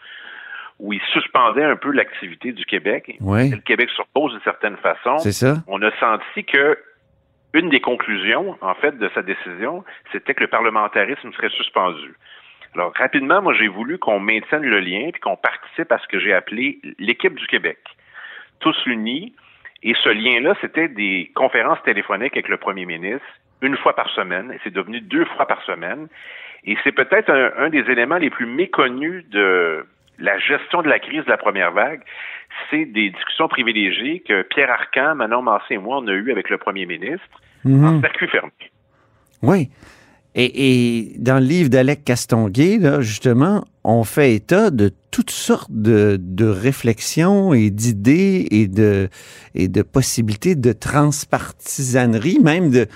où 0.79 0.93
il 0.93 1.01
suspendait 1.13 1.65
un 1.65 1.77
peu 1.77 1.91
l'activité 1.91 2.53
du 2.53 2.65
Québec, 2.65 3.17
Oui, 3.21 3.51
le 3.51 3.59
Québec 3.59 3.91
se 3.91 4.01
repose 4.03 4.33
d'une 4.33 4.43
certaine 4.43 4.77
façon, 4.77 5.19
ça. 5.19 5.57
on 5.67 5.83
a 5.83 5.91
senti 5.99 6.45
que 6.45 6.79
une 7.55 7.71
des 7.71 7.81
conclusions, 7.81 8.57
en 8.61 8.75
fait, 8.75 8.97
de 8.99 9.11
sa 9.15 9.23
décision, 9.23 9.83
c'était 10.13 10.35
que 10.35 10.43
le 10.43 10.49
parlementarisme 10.49 11.33
serait 11.33 11.49
suspendu. 11.49 12.15
Alors, 12.75 12.93
rapidement, 12.95 13.41
moi, 13.41 13.55
j'ai 13.55 13.69
voulu 13.69 13.99
qu'on 13.99 14.21
maintienne 14.21 14.63
le 14.63 14.81
lien 14.81 15.09
puis 15.11 15.21
qu'on 15.21 15.37
participe 15.37 15.91
à 15.91 15.99
ce 15.99 16.07
que 16.07 16.21
j'ai 16.21 16.35
appelé 16.35 16.79
l'équipe 16.99 17.35
du 17.35 17.47
Québec. 17.47 17.79
Tous 18.61 18.77
unis. 18.87 19.35
Et 19.83 19.95
ce 20.03 20.09
lien-là, 20.09 20.55
c'était 20.61 20.89
des 20.89 21.31
conférences 21.35 21.83
téléphoniques 21.85 22.33
avec 22.35 22.49
le 22.49 22.57
premier 22.57 22.85
ministre, 22.87 23.27
une 23.63 23.77
fois 23.77 23.95
par 23.95 24.09
semaine, 24.11 24.53
et 24.53 24.59
c'est 24.65 24.73
devenu 24.73 25.01
deux 25.01 25.25
fois 25.25 25.47
par 25.47 25.63
semaine. 25.63 26.09
Et 26.65 26.77
c'est 26.83 26.93
peut-être 26.93 27.31
un, 27.31 27.51
un 27.65 27.69
des 27.71 27.85
éléments 27.91 28.17
les 28.19 28.31
plus 28.31 28.47
méconnus 28.47 29.25
de 29.31 29.87
la 30.19 30.39
gestion 30.39 30.83
de 30.83 30.89
la 30.89 30.99
crise 30.99 31.25
de 31.25 31.31
la 31.31 31.37
première 31.37 31.71
vague, 31.73 32.01
c'est 32.71 32.87
des 32.87 33.11
discussions 33.11 33.47
privilégiées 33.49 34.21
que 34.27 34.43
Pierre 34.43 34.71
Arcan, 34.71 35.15
Manon 35.15 35.43
Massé 35.43 35.75
et 35.75 35.79
moi, 35.79 35.99
on 35.99 36.09
a 36.09 36.13
eues 36.13 36.33
avec 36.33 36.51
le 36.51 36.59
premier 36.59 36.87
ministre 36.87 37.41
Mhm. 37.65 37.85
en 37.85 38.01
circuit 38.01 38.29
fermé. 38.29 38.51
Oui. 39.43 39.69
Et, 40.41 40.69
et 40.69 41.17
dans 41.19 41.41
le 41.41 41.45
livre 41.45 41.69
d'Alec 41.69 42.05
Castonguay, 42.05 42.79
là, 42.79 43.01
justement, 43.01 43.65
on 43.83 44.05
fait 44.05 44.37
état 44.37 44.71
de 44.71 44.93
toutes 45.11 45.33
sortes 45.33 45.73
de, 45.73 46.17
de 46.23 46.47
réflexions 46.47 47.53
et 47.55 47.71
d'idées 47.71 48.47
et 48.53 48.69
de, 48.69 49.09
et 49.57 49.67
de 49.67 49.83
possibilités 49.83 50.55
de 50.55 50.73
transpartisanerie, 50.73 52.39
même 52.39 52.71
de 52.71 52.87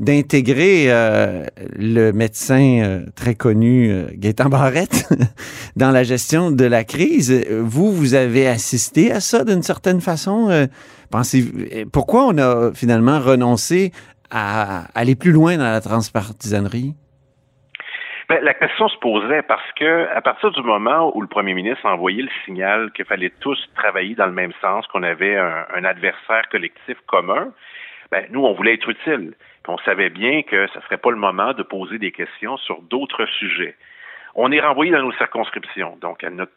d'intégrer 0.00 0.86
euh, 0.88 1.46
le 1.76 2.10
médecin 2.10 2.80
euh, 2.82 3.06
très 3.14 3.36
connu 3.36 3.90
euh, 3.90 4.08
Gaétan 4.14 4.48
Barrette 4.48 5.08
dans 5.76 5.92
la 5.92 6.02
gestion 6.02 6.50
de 6.50 6.64
la 6.64 6.82
crise. 6.82 7.32
Vous, 7.62 7.92
vous 7.92 8.14
avez 8.14 8.48
assisté 8.48 9.12
à 9.12 9.20
ça 9.20 9.44
d'une 9.44 9.62
certaine 9.62 10.00
façon. 10.00 10.48
Euh, 10.50 10.66
pensez 11.10 11.44
pourquoi 11.92 12.26
on 12.26 12.38
a 12.38 12.72
finalement 12.74 13.20
renoncé 13.20 13.92
à 14.34 14.84
aller 14.94 15.14
plus 15.14 15.32
loin 15.32 15.56
dans 15.56 15.70
la 15.70 15.80
transpartisanerie? 15.80 16.94
Ben, 18.28 18.42
la 18.42 18.54
question 18.54 18.88
se 18.88 18.96
posait 18.98 19.42
parce 19.42 19.70
que 19.72 20.08
à 20.14 20.20
partir 20.22 20.50
du 20.50 20.62
moment 20.62 21.14
où 21.14 21.20
le 21.20 21.28
premier 21.28 21.52
ministre 21.52 21.84
a 21.84 21.92
envoyé 21.92 22.22
le 22.22 22.30
signal 22.44 22.90
qu'il 22.92 23.04
fallait 23.04 23.32
tous 23.40 23.58
travailler 23.74 24.14
dans 24.14 24.26
le 24.26 24.32
même 24.32 24.52
sens, 24.60 24.86
qu'on 24.86 25.02
avait 25.02 25.36
un, 25.36 25.66
un 25.74 25.84
adversaire 25.84 26.48
collectif 26.50 26.96
commun, 27.06 27.52
ben, 28.10 28.26
nous, 28.30 28.44
on 28.44 28.54
voulait 28.54 28.74
être 28.74 28.88
utile. 28.88 29.34
on 29.68 29.78
savait 29.78 30.10
bien 30.10 30.42
que 30.42 30.66
ce 30.68 30.78
ne 30.78 30.82
serait 30.84 30.98
pas 30.98 31.10
le 31.10 31.16
moment 31.16 31.52
de 31.52 31.62
poser 31.62 31.98
des 31.98 32.12
questions 32.12 32.56
sur 32.58 32.80
d'autres 32.82 33.26
sujets. 33.26 33.76
On 34.34 34.52
est 34.52 34.60
renvoyé 34.60 34.92
dans 34.92 35.02
nos 35.02 35.12
circonscriptions, 35.12 35.96
donc 36.00 36.24
à 36.24 36.30
notre 36.30 36.52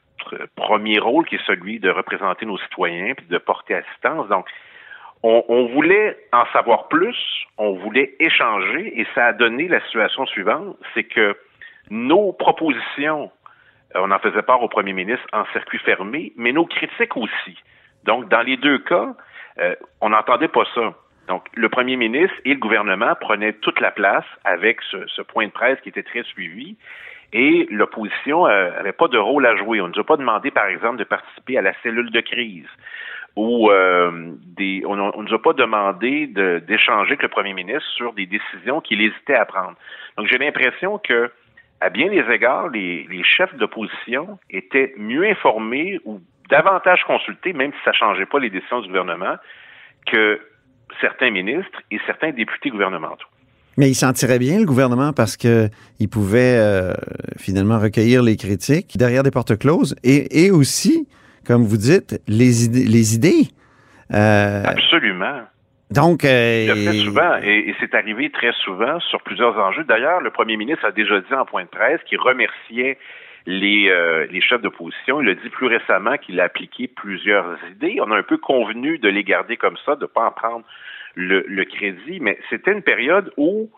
premier 0.56 1.00
rôle 1.00 1.26
qui 1.26 1.36
est 1.36 1.46
celui 1.46 1.80
de 1.80 1.90
représenter 1.90 2.46
nos 2.46 2.58
citoyens 2.58 3.14
puis 3.16 3.26
de 3.28 3.38
porter 3.38 3.76
assistance. 3.76 4.28
Donc, 4.30 4.48
on, 5.24 5.66
voulait 5.74 6.18
en 6.32 6.46
savoir 6.54 6.88
plus, 6.88 7.18
on 7.58 7.74
voulait 7.74 8.14
échanger 8.20 9.00
et 9.00 9.08
ça 9.16 9.28
a 9.28 9.34
donné 9.34 9.68
la 9.68 9.82
situation 9.82 10.26
suivante, 10.28 10.78
c'est 10.94 11.04
que 11.04 11.36
nos 11.90 12.34
propositions, 12.34 13.32
euh, 13.96 14.00
on 14.04 14.12
en 14.12 14.20
faisait 14.20 14.42
part 14.42 14.62
au 14.62 14.68
premier 14.68 14.94
ministre 14.94 15.26
en 15.34 15.46
circuit 15.54 15.80
fermé, 15.80 16.34
mais 16.36 16.52
nos 16.52 16.66
critiques 16.66 17.18
aussi. 17.18 17.58
Donc, 18.04 18.30
dans 18.30 18.42
les 18.42 18.58
deux 18.58 18.80
cas, 18.80 19.16
euh, 19.60 19.76
on 20.02 20.10
n'entendait 20.10 20.48
pas 20.48 20.66
ça. 20.76 20.94
Donc, 21.28 21.46
le 21.56 21.68
premier 21.68 21.98
ministre 21.98 22.36
et 22.46 22.54
le 22.54 22.60
gouvernement 22.60 23.16
prenaient 23.20 23.54
toute 23.54 23.80
la 23.82 23.92
place 23.92 24.26
avec 24.44 24.82
ce, 24.84 25.06
ce 25.08 25.22
point 25.22 25.48
de 25.48 25.52
presse 25.52 25.80
qui 25.82 25.90
était 25.90 26.04
très 26.04 26.24
suivi. 26.24 26.78
Et 27.34 27.68
l'opposition 27.70 28.48
n'avait 28.48 28.94
pas 28.94 29.10
de 29.10 29.18
rôle 29.18 29.46
à 29.46 29.58
jouer. 29.58 29.82
On 29.82 29.90
ne 29.90 29.94
nous 29.94 30.00
a 30.00 30.06
pas 30.06 30.16
demandé, 30.16 30.50
par 30.50 30.68
exemple, 30.68 30.96
de 30.96 31.04
participer 31.04 31.58
à 31.58 31.62
la 31.62 31.74
cellule 31.84 32.10
de 32.10 32.22
crise 32.22 32.70
ou 33.38 33.70
euh, 33.70 34.10
on 34.86 34.96
ne 34.96 35.24
nous 35.24 35.34
a 35.34 35.42
pas 35.42 35.54
demandé 35.54 36.26
d'échanger 36.68 37.12
avec 37.12 37.22
le 37.22 37.30
premier 37.30 37.54
ministre 37.54 37.88
sur 37.96 38.12
des 38.14 38.26
décisions 38.26 38.82
qu'il 38.82 39.00
hésitait 39.00 39.36
à 39.36 39.46
prendre. 39.46 39.76
Donc, 40.18 40.28
j'ai 40.28 40.40
l'impression 40.40 40.98
que 40.98 41.32
à 41.80 41.92
bien 41.92 42.10
des 42.10 42.24
égards, 42.34 42.70
les, 42.70 43.06
chefs 43.24 43.56
d'opposition 43.56 44.40
étaient 44.50 44.96
mieux 44.98 45.30
informés 45.30 46.00
ou 46.06 46.20
davantage 46.50 47.04
consultés, 47.06 47.54
même 47.54 47.72
si 47.74 47.78
ça 47.86 47.92
ne 47.92 47.96
changeait 47.96 48.26
pas 48.26 48.40
les 48.40 48.50
décisions 48.50 48.82
du 48.82 48.88
gouvernement, 48.88 49.36
que 50.08 50.42
certains 51.00 51.30
ministres 51.30 51.80
et 51.92 52.00
certains 52.08 52.32
députés 52.32 52.72
gouvernementaux. 52.72 53.28
Mais 53.78 53.90
il 53.90 53.94
s'en 53.94 54.14
tirait 54.14 54.40
bien, 54.40 54.58
le 54.58 54.66
gouvernement, 54.66 55.14
parce 55.14 55.38
que 55.38 55.70
il 56.00 56.10
pouvait 56.10 56.58
euh, 56.58 56.94
finalement 57.38 57.78
recueillir 57.78 58.24
les 58.24 58.36
critiques 58.36 58.98
derrière 58.98 59.22
des 59.22 59.30
portes 59.30 59.56
closes 59.60 59.96
et 60.04 60.50
aussi, 60.50 61.08
comme 61.48 61.64
vous 61.64 61.78
dites, 61.78 62.22
les 62.28 62.66
idées. 62.66 62.86
Les 62.86 63.16
idées. 63.16 63.48
Euh, 64.14 64.64
Absolument. 64.66 65.42
Donc, 65.90 66.26
euh, 66.26 66.66
il 66.68 66.86
fait 66.86 66.98
souvent, 67.06 67.38
et, 67.42 67.70
et 67.70 67.76
c'est 67.80 67.96
arrivé 67.96 68.30
très 68.30 68.52
souvent 68.66 69.00
sur 69.00 69.22
plusieurs 69.22 69.58
enjeux. 69.58 69.86
D'ailleurs, 69.86 70.20
le 70.20 70.32
premier 70.32 70.58
ministre 70.58 70.86
a 70.86 70.92
déjà 70.92 71.22
dit 71.22 71.34
en 71.34 71.46
point 71.46 71.64
de 71.64 71.70
presse 71.70 72.02
qu'il 72.06 72.20
remerciait 72.20 72.98
les, 73.46 73.90
euh, 73.90 74.28
les 74.30 74.42
chefs 74.42 74.62
d'opposition. 74.62 75.22
Il 75.22 75.30
a 75.30 75.36
dit 75.36 75.50
plus 75.50 75.68
récemment 75.68 76.18
qu'il 76.18 76.42
a 76.42 76.44
appliqué 76.44 76.90
plusieurs 76.90 77.58
idées. 77.72 78.00
On 78.02 78.12
a 78.12 78.18
un 78.18 78.24
peu 78.24 78.38
convenu 78.38 78.98
de 78.98 79.08
les 79.08 79.24
garder 79.24 79.56
comme 79.56 79.78
ça, 79.86 79.96
de 79.96 80.02
ne 80.02 80.08
pas 80.08 80.26
en 80.26 80.32
prendre 80.32 80.66
le, 81.16 81.46
le 81.48 81.64
crédit, 81.64 82.20
mais 82.20 82.38
c'était 82.50 82.74
une 82.74 82.84
période 82.84 83.32
où 83.38 83.70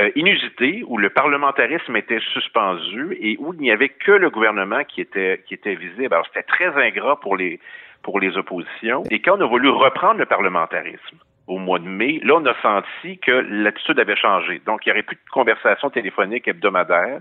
euh, 0.00 0.10
inusité, 0.16 0.82
où 0.86 0.98
le 0.98 1.10
parlementarisme 1.10 1.96
était 1.96 2.20
suspendu 2.32 3.16
et 3.20 3.36
où 3.38 3.54
il 3.54 3.60
n'y 3.60 3.70
avait 3.70 3.90
que 3.90 4.12
le 4.12 4.30
gouvernement 4.30 4.82
qui 4.84 5.00
était 5.00 5.42
qui 5.46 5.54
était 5.54 5.74
visible. 5.74 6.12
Alors 6.12 6.26
c'était 6.26 6.42
très 6.42 6.66
ingrat 6.66 7.20
pour 7.20 7.36
les 7.36 7.60
pour 8.02 8.20
les 8.20 8.36
oppositions. 8.36 9.02
Et 9.10 9.20
quand 9.20 9.38
on 9.38 9.40
a 9.40 9.46
voulu 9.46 9.68
reprendre 9.68 10.18
le 10.18 10.26
parlementarisme, 10.26 11.18
au 11.46 11.58
mois 11.58 11.78
de 11.78 11.86
mai, 11.86 12.20
là, 12.22 12.34
on 12.36 12.46
a 12.46 12.54
senti 12.62 13.18
que 13.18 13.32
l'attitude 13.32 13.98
avait 13.98 14.16
changé. 14.16 14.60
Donc, 14.66 14.84
il 14.84 14.88
n'y 14.88 14.92
aurait 14.92 15.02
plus 15.02 15.16
de 15.16 15.30
conversation 15.30 15.90
téléphonique 15.90 16.48
hebdomadaire. 16.48 17.20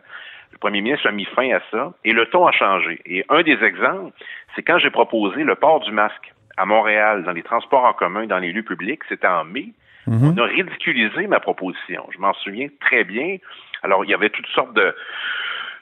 Le 0.51 0.57
premier 0.59 0.81
ministre 0.81 1.07
a 1.07 1.12
mis 1.12 1.25
fin 1.25 1.49
à 1.51 1.59
ça 1.71 1.93
et 2.05 2.12
le 2.12 2.25
ton 2.27 2.45
a 2.45 2.51
changé. 2.51 3.01
Et 3.05 3.25
un 3.29 3.41
des 3.41 3.62
exemples, 3.63 4.13
c'est 4.55 4.62
quand 4.62 4.77
j'ai 4.77 4.91
proposé 4.91 5.43
le 5.43 5.55
port 5.55 5.79
du 5.79 5.91
masque 5.91 6.33
à 6.57 6.65
Montréal, 6.65 7.23
dans 7.23 7.31
les 7.31 7.41
transports 7.41 7.86
en 7.86 7.93
commun, 7.93 8.27
dans 8.27 8.38
les 8.38 8.51
lieux 8.51 8.63
publics, 8.63 9.01
c'était 9.09 9.27
en 9.27 9.43
mai. 9.43 9.73
Mhm. 10.07 10.33
On 10.33 10.41
a 10.41 10.45
ridiculisé 10.45 11.27
ma 11.27 11.39
proposition. 11.39 12.07
Je 12.13 12.19
m'en 12.19 12.33
souviens 12.33 12.67
très 12.81 13.03
bien. 13.03 13.37
Alors, 13.83 14.03
il 14.05 14.11
y 14.11 14.13
avait 14.13 14.29
toutes 14.29 14.47
sortes 14.47 14.73
de, 14.73 14.93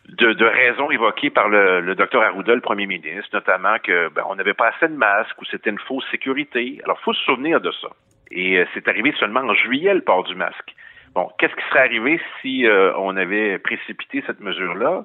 de, 0.10 0.46
raisons 0.46 0.92
évoquées 0.92 1.30
par 1.30 1.50
le, 1.50 1.82
le 1.82 1.96
docteur 1.96 2.22
Arruda, 2.24 2.54
le 2.54 2.62
premier 2.62 2.88
ministre, 2.88 3.30
notamment 3.34 3.78
que 3.84 4.10
ben, 4.10 4.24
on 4.28 4.36
n'avait 4.36 4.54
pas 4.54 4.70
assez 4.70 4.88
de 4.88 4.98
masques 4.98 5.40
ou 5.42 5.46
c'était 5.46 5.70
une 5.70 5.80
fausse 5.80 6.06
sécurité. 6.12 6.82
Alors, 6.84 6.98
il 7.02 7.04
faut 7.04 7.14
se 7.14 7.24
souvenir 7.24 7.62
de 7.62 7.72
ça. 7.72 7.90
Et 8.32 8.58
euh, 8.58 8.66
c'est 8.74 8.88
arrivé 8.88 9.14
seulement 9.20 9.42
en 9.42 9.54
juillet, 9.54 9.94
le 9.94 10.02
port 10.02 10.24
du 10.24 10.36
masque. 10.36 10.76
Bon, 11.14 11.30
qu'est-ce 11.38 11.54
qui 11.56 11.64
serait 11.70 11.86
arrivé 11.86 12.22
si 12.42 12.66
euh, 12.66 12.94
on 12.98 13.18
avait 13.18 13.60
précipité 13.60 14.24
cette 14.26 14.40
mesure-là? 14.40 15.04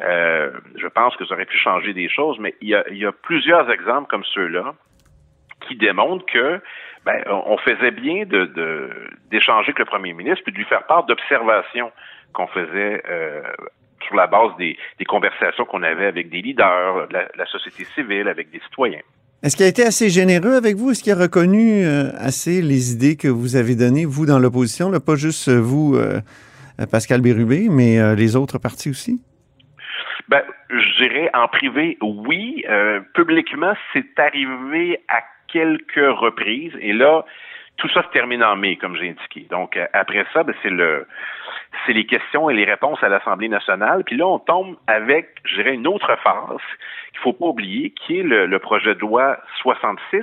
Euh, 0.00 0.52
je 0.76 0.86
pense 0.86 1.16
que 1.16 1.26
ça 1.26 1.34
aurait 1.34 1.46
pu 1.46 1.58
changer 1.58 1.92
des 1.92 2.08
choses, 2.08 2.38
mais 2.38 2.54
il 2.60 2.68
y 2.68 2.74
a, 2.74 2.84
il 2.88 2.96
y 2.96 3.04
a 3.04 3.12
plusieurs 3.12 3.70
exemples 3.70 4.08
comme 4.08 4.24
ceux-là 4.24 4.74
qui 5.68 5.76
démontrent 5.76 6.26
que 6.26 6.60
ben, 7.04 7.22
on 7.28 7.58
faisait 7.58 7.90
bien 7.90 8.24
de, 8.26 8.90
d'échanger 9.30 9.68
avec 9.68 9.78
le 9.78 9.84
premier 9.84 10.12
ministre 10.12 10.42
puis 10.44 10.52
de 10.52 10.58
lui 10.58 10.66
faire 10.66 10.84
part 10.86 11.04
d'observations 11.04 11.90
qu'on 12.32 12.46
faisait 12.46 13.02
euh, 13.08 13.42
sur 14.06 14.16
la 14.16 14.26
base 14.26 14.56
des, 14.58 14.76
des 14.98 15.04
conversations 15.04 15.64
qu'on 15.64 15.82
avait 15.82 16.06
avec 16.06 16.30
des 16.30 16.42
leaders, 16.42 17.08
la, 17.10 17.28
la 17.34 17.46
société 17.46 17.84
civile, 17.94 18.28
avec 18.28 18.50
des 18.50 18.60
citoyens. 18.60 19.02
Est-ce 19.42 19.56
qu'il 19.56 19.66
a 19.66 19.68
été 19.68 19.82
assez 19.82 20.08
généreux 20.08 20.54
avec 20.54 20.76
vous? 20.76 20.92
Est-ce 20.92 21.02
qu'il 21.02 21.12
a 21.12 21.16
reconnu 21.16 21.84
euh, 21.84 22.12
assez 22.16 22.62
les 22.62 22.92
idées 22.92 23.16
que 23.16 23.26
vous 23.26 23.56
avez 23.56 23.74
données, 23.74 24.04
vous, 24.04 24.24
dans 24.24 24.38
l'opposition, 24.38 24.88
pas 25.04 25.16
juste 25.16 25.48
euh, 25.48 25.60
vous, 25.60 25.96
euh, 25.96 26.20
Pascal 26.90 27.20
Bérubé, 27.20 27.66
mais 27.68 28.14
les 28.14 28.36
autres 28.36 28.58
partis 28.58 28.88
aussi? 28.88 29.20
Ben, 30.28 30.42
je 30.70 31.02
dirais 31.02 31.28
en 31.34 31.46
privé, 31.48 31.98
oui. 32.00 32.64
publiquement, 33.14 33.74
c'est 33.92 34.18
arrivé 34.18 34.98
à 35.08 35.22
quelques 35.52 36.18
reprises. 36.18 36.76
Et 36.80 36.92
là, 36.92 37.24
tout 37.76 37.88
ça 37.88 38.02
se 38.02 38.08
termine 38.08 38.42
en 38.42 38.56
mai, 38.56 38.76
comme 38.76 38.96
j'ai 38.96 39.10
indiqué. 39.10 39.46
Donc, 39.50 39.78
après 39.92 40.24
ça, 40.32 40.42
ben, 40.42 40.54
c'est 40.62 40.70
le 40.70 41.06
c'est 41.86 41.92
les 41.92 42.06
questions 42.06 42.50
et 42.50 42.54
les 42.54 42.64
réponses 42.64 43.02
à 43.02 43.08
l'Assemblée 43.08 43.48
nationale. 43.48 44.04
Puis 44.04 44.16
là, 44.16 44.26
on 44.26 44.38
tombe 44.38 44.76
avec, 44.86 45.28
je 45.44 45.56
dirais, 45.56 45.74
une 45.74 45.86
autre 45.86 46.14
phase 46.22 46.60
qu'il 47.12 47.20
faut 47.20 47.32
pas 47.32 47.46
oublier, 47.46 47.90
qui 47.90 48.20
est 48.20 48.22
le, 48.22 48.58
projet 48.58 48.94
de 48.94 49.00
loi 49.00 49.38
66. 49.62 50.22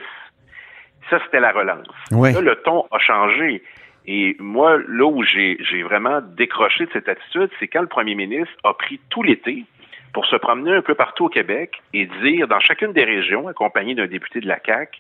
Ça, 1.10 1.20
c'était 1.26 1.40
la 1.40 1.52
relance. 1.52 1.88
Là, 2.12 2.40
le 2.40 2.56
ton 2.58 2.86
a 2.92 3.00
changé. 3.00 3.64
Et 4.06 4.36
moi, 4.40 4.78
là 4.88 5.06
où 5.06 5.24
j'ai 5.24 5.84
vraiment 5.84 6.22
décroché 6.22 6.86
de 6.86 6.92
cette 6.94 7.10
attitude, 7.10 7.50
c'est 7.60 7.68
quand 7.68 7.82
le 7.82 7.88
premier 7.88 8.16
ministre 8.16 8.54
a 8.64 8.74
pris 8.74 9.00
tout 9.10 9.24
l'été 9.24 9.66
pour 10.14 10.26
se 10.26 10.36
promener 10.36 10.74
un 10.74 10.82
peu 10.82 10.96
partout 10.96 11.26
au 11.26 11.30
Québec 11.30 11.82
et 11.94 12.08
dire 12.24 12.48
dans 12.48 12.60
chacune 12.60 12.94
des 12.94 13.04
régions, 13.04 13.48
accompagné 13.48 13.96
d'un 13.96 14.08
député 14.08 14.40
de 14.40 14.48
la 14.48 14.60
CAQ, 14.66 15.00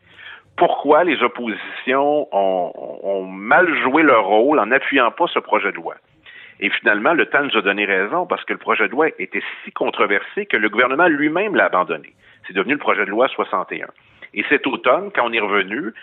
pourquoi 0.55 1.03
les 1.03 1.23
oppositions 1.23 2.27
ont, 2.31 3.23
mal 3.23 3.73
joué 3.81 4.03
leur 4.03 4.25
rôle 4.25 4.59
en 4.59 4.67
n'appuyant 4.67 5.09
pas 5.11 5.25
ce 5.27 5.39
projet 5.39 5.71
de 5.71 5.77
loi. 5.77 5.95
Et 6.59 6.69
finalement, 6.69 7.13
le 7.13 7.25
temps 7.25 7.41
nous 7.41 7.57
a 7.57 7.61
donné 7.61 7.85
raison 7.85 8.25
parce 8.25 8.43
que 8.43 8.51
le 8.51 8.59
projet 8.59 8.87
de 8.87 8.91
loi 8.91 9.07
était 9.17 9.41
si 9.63 9.71
controversé 9.71 10.45
que 10.45 10.57
le 10.57 10.67
gouvernement 10.67 11.07
lui-même 11.07 11.55
l'a 11.55 11.65
abandonné. 11.65 12.13
C'est 12.45 12.53
devenu 12.53 12.73
le 12.73 12.79
projet 12.79 13.05
de 13.05 13.09
loi 13.09 13.29
61. 13.29 13.87
Et 14.33 14.43
cet 14.49 14.67
automne, 14.67 15.11
quand 15.15 15.25
on 15.25 15.31
est 15.31 15.39
revenu, 15.39 15.93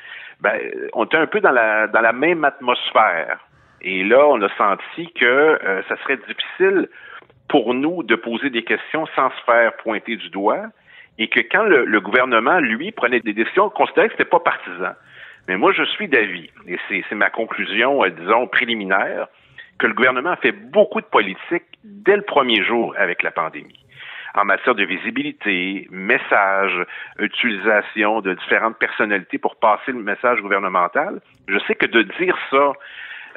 ben, 0.41 0.59
on 0.95 1.05
était 1.05 1.19
un 1.19 1.27
peu 1.27 1.41
dans 1.41 1.53
la, 1.53 1.87
dans 1.89 2.01
la 2.01 2.13
même 2.13 2.45
atmosphère. 2.45 3.39
Et 3.83 4.03
là, 4.05 4.27
on 4.27 4.41
a 4.41 4.49
senti 4.57 5.13
que 5.13 5.25
euh, 5.27 5.83
ça 5.89 5.97
serait 5.99 6.17
difficile 6.17 6.89
pour 7.49 7.75
nous 7.75 8.03
de 8.03 8.15
poser 8.15 8.51
des 8.51 8.63
questions 8.63 9.07
sans 9.15 9.31
se 9.31 9.45
faire 9.45 9.77
pointer 9.77 10.17
du 10.17 10.31
doigt 10.31 10.67
et 11.19 11.29
que 11.29 11.41
quand 11.41 11.65
le, 11.65 11.85
le 11.85 12.01
gouvernement, 12.01 12.59
lui, 12.59 12.93
prenait 12.93 13.21
des 13.21 13.33
décisions, 13.33 13.67
on 13.67 13.71
considérait 13.71 14.09
que 14.09 14.15
c'était 14.15 14.29
pas 14.29 14.41
partisan. 14.41 14.93
Mais 15.49 15.57
moi, 15.57 15.73
je 15.73 15.85
suis 15.85 16.09
d'avis, 16.09 16.51
et 16.67 16.79
c'est 16.89 17.15
ma 17.15 17.31
conclusion, 17.31 18.05
euh, 18.05 18.11
disons, 18.11 18.49
préliminaire, 18.49 19.29
que 19.79 19.87
le 19.87 19.95
gouvernement 19.95 20.31
a 20.31 20.37
fait 20.37 20.53
beaucoup 20.53 21.01
de 21.01 21.07
politique 21.07 21.65
dès 21.85 22.17
le 22.17 22.23
premier 22.23 22.63
jour 22.65 22.95
avec 22.99 23.23
la 23.23 23.31
pandémie 23.31 23.87
en 24.37 24.45
matière 24.45 24.75
de 24.75 24.85
visibilité, 24.85 25.89
message, 25.91 26.85
utilisation 27.19 28.21
de 28.21 28.35
différentes 28.35 28.79
personnalités 28.79 29.39
pour 29.39 29.57
passer 29.57 29.93
le 29.93 30.03
message 30.03 30.41
gouvernemental. 30.41 31.21
Je 31.49 31.59
sais 31.67 31.75
que 31.75 31.87
de 31.87 32.03
dire 32.03 32.37
ça, 32.51 32.73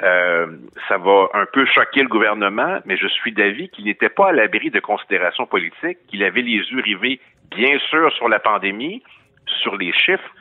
euh, 0.03 0.47
ça 0.87 0.97
va 0.97 1.29
un 1.33 1.45
peu 1.51 1.65
choquer 1.65 2.01
le 2.01 2.07
gouvernement, 2.07 2.79
mais 2.85 2.97
je 2.97 3.07
suis 3.07 3.33
d'avis 3.33 3.69
qu'il 3.69 3.85
n'était 3.85 4.09
pas 4.09 4.29
à 4.29 4.31
l'abri 4.31 4.69
de 4.69 4.79
considérations 4.79 5.45
politiques, 5.45 5.97
qu'il 6.07 6.23
avait 6.23 6.41
les 6.41 6.57
yeux 6.57 6.81
rivés, 6.81 7.19
bien 7.51 7.77
sûr, 7.89 8.11
sur 8.13 8.29
la 8.29 8.39
pandémie, 8.39 9.03
sur 9.61 9.75
les 9.75 9.91
chiffres, 9.93 10.33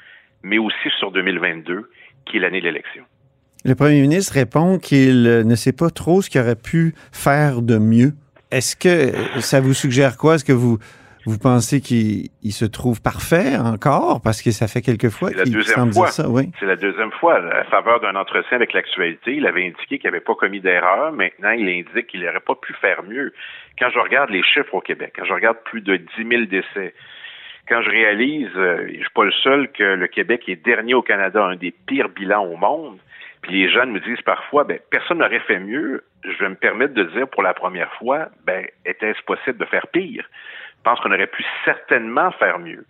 mais 0.43 0.59
aussi 0.59 0.91
sur 0.99 1.11
2022, 1.11 1.91
qui 2.27 2.37
est 2.37 2.41
l'année 2.41 2.61
de 2.61 2.67
l'élection. 2.67 3.05
Le 3.65 3.75
premier 3.75 4.01
ministre 4.01 4.35
répond 4.35 4.79
qu'il 4.79 5.23
ne 5.23 5.55
sait 5.57 5.73
pas 5.73 5.91
trop 5.91 6.23
ce 6.23 6.31
qu'il 6.31 6.41
aurait 6.41 6.55
pu 6.55 6.95
faire 7.13 7.61
de 7.61 7.79
mieux. 7.79 8.13
Est-ce 8.51 8.77
que 8.77 9.41
ça 9.41 9.61
vous 9.61 9.75
suggère 9.75 10.17
quoi? 10.17 10.37
Est-ce 10.37 10.45
que 10.45 10.53
vous, 10.53 10.79
Vous 11.29 11.39
pensez 11.39 11.83
qu'il 11.83 12.31
il 12.43 12.53
se 12.53 12.65
trouve 12.65 13.03
parfait 13.03 13.59
encore? 13.59 14.23
Parce 14.25 14.41
que 14.41 14.51
ça 14.51 14.67
fait 14.67 14.81
quelques 14.81 15.11
fois 15.11 15.31
qu'il 15.31 15.63
semble 15.63 15.93
fois. 15.93 16.07
dire 16.07 16.15
ça, 16.15 16.27
oui. 16.27 16.51
C'est 16.59 16.65
la 16.65 16.77
deuxième 16.77 17.13
fois. 17.13 17.37
À 17.53 17.65
faveur 17.65 18.01
d'un 18.01 18.17
entretien 18.17 18.57
avec 18.57 18.73
l'actualité, 18.73 19.35
il 19.35 19.47
avait 19.47 19.67
indiqué 19.67 19.99
qu'il 19.99 20.11
n'avait 20.11 20.25
pas 20.25 20.35
commis 20.35 20.61
d'erreur. 20.61 21.13
Maintenant, 21.13 21.51
il 21.51 21.69
indique 21.69 22.07
qu'il 22.07 22.23
n'aurait 22.23 22.41
pas 22.41 22.55
pu 22.55 22.73
faire 22.81 23.03
mieux. 23.03 23.35
Quand 23.79 23.91
je 23.91 23.99
regarde 23.99 24.31
les 24.31 24.43
chiffres 24.43 24.75
au 24.75 24.81
Québec, 24.81 25.13
quand 25.17 25.27
je 25.27 25.35
regarde 25.35 25.59
plus 25.67 25.83
de 25.83 25.97
10 25.97 26.07
000 26.17 26.45
décès, 26.47 26.95
quand 27.69 27.83
je 27.83 27.91
réalise, 27.91 28.57
euh, 28.57 28.87
je 28.89 29.01
suis 29.01 29.15
pas 29.15 29.25
le 29.25 29.33
seul, 29.33 29.71
que 29.71 29.85
le 29.85 30.07
Québec 30.07 30.49
est 30.49 30.65
dernier 30.65 30.95
au 30.95 31.03
Canada, 31.03 31.45
un 31.45 31.57
des 31.57 31.75
pires 31.87 32.09
bilans 32.09 32.47
au 32.47 32.57
monde, 32.57 32.97
puis 33.43 33.53
les 33.53 33.71
jeunes 33.71 33.93
me 33.93 34.01
disent 34.01 34.23
parfois, 34.23 34.65
ben, 34.65 34.79
personne 34.91 35.19
n'aurait 35.19 35.41
fait 35.41 35.61
mieux, 35.61 36.05
je 36.25 36.39
vais 36.43 36.49
me 36.49 36.55
permettre 36.55 36.95
de 36.95 37.05
dire 37.05 37.29
pour 37.29 37.43
la 37.43 37.53
première 37.53 37.93
fois, 37.97 38.31
ben, 38.47 38.67
était-ce 38.87 39.23
possible 39.25 39.59
de 39.59 39.67
faire 39.67 39.87
pire? 39.89 40.25
Je 40.79 40.91
pense 40.91 41.01
qu'on 41.01 41.13
aurait 41.13 41.27
pu 41.27 41.45
certainement 41.65 42.31
faire 42.33 42.59
mieux. 42.59 42.85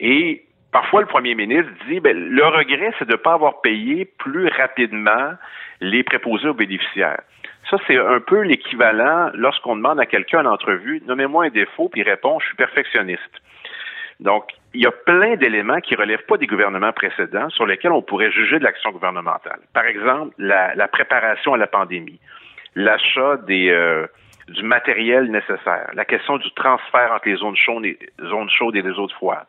Et 0.00 0.44
parfois, 0.72 1.00
le 1.00 1.06
premier 1.06 1.34
ministre 1.34 1.70
dit, 1.88 2.00
ben, 2.00 2.16
le 2.16 2.44
regret, 2.46 2.92
c'est 2.98 3.06
de 3.06 3.12
ne 3.12 3.16
pas 3.16 3.34
avoir 3.34 3.60
payé 3.60 4.04
plus 4.04 4.48
rapidement 4.48 5.34
les 5.80 6.02
préposés 6.02 6.48
aux 6.48 6.54
bénéficiaires. 6.54 7.20
Ça, 7.70 7.76
c'est 7.86 7.96
un 7.96 8.20
peu 8.20 8.40
l'équivalent 8.42 9.30
lorsqu'on 9.34 9.76
demande 9.76 10.00
à 10.00 10.06
quelqu'un 10.06 10.44
en 10.46 10.52
entrevue, 10.52 11.02
nommez-moi 11.06 11.46
un 11.46 11.50
défaut, 11.50 11.88
puis 11.88 12.00
il 12.00 12.08
répond, 12.08 12.38
je 12.40 12.46
suis 12.46 12.56
perfectionniste. 12.56 13.42
Donc, 14.20 14.44
il 14.74 14.82
y 14.82 14.86
a 14.86 14.92
plein 14.92 15.36
d'éléments 15.36 15.80
qui 15.80 15.94
relèvent 15.94 16.24
pas 16.26 16.36
des 16.36 16.46
gouvernements 16.46 16.92
précédents 16.92 17.50
sur 17.50 17.66
lesquels 17.66 17.92
on 17.92 18.02
pourrait 18.02 18.30
juger 18.30 18.58
de 18.58 18.64
l'action 18.64 18.90
gouvernementale. 18.90 19.60
Par 19.74 19.84
exemple, 19.84 20.34
la, 20.38 20.74
la 20.74 20.88
préparation 20.88 21.54
à 21.54 21.56
la 21.56 21.66
pandémie, 21.66 22.20
l'achat 22.74 23.36
des 23.38 23.70
euh, 23.70 24.06
du 24.48 24.62
matériel 24.62 25.30
nécessaire, 25.30 25.90
la 25.94 26.04
question 26.04 26.36
du 26.38 26.50
transfert 26.52 27.12
entre 27.12 27.28
les 27.28 27.36
zones 27.36 27.56
chaudes 27.56 27.86
et, 27.86 27.98
zones 28.20 28.48
les 28.72 28.98
autres 28.98 29.14
froides, 29.14 29.46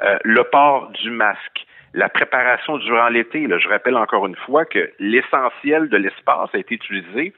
euh, 0.00 0.18
le 0.24 0.44
port 0.44 0.90
du 0.90 1.10
masque, 1.10 1.66
la 1.94 2.08
préparation 2.08 2.78
durant 2.78 3.08
l'été. 3.08 3.46
Je 3.48 3.68
rappelle 3.68 3.96
encore 3.96 4.26
une 4.26 4.36
fois 4.36 4.64
que 4.64 4.90
l'essentiel 4.98 5.88
de 5.88 5.96
l'espace 5.96 6.50
a 6.52 6.58
été 6.58 6.74
utilisé 6.74 7.32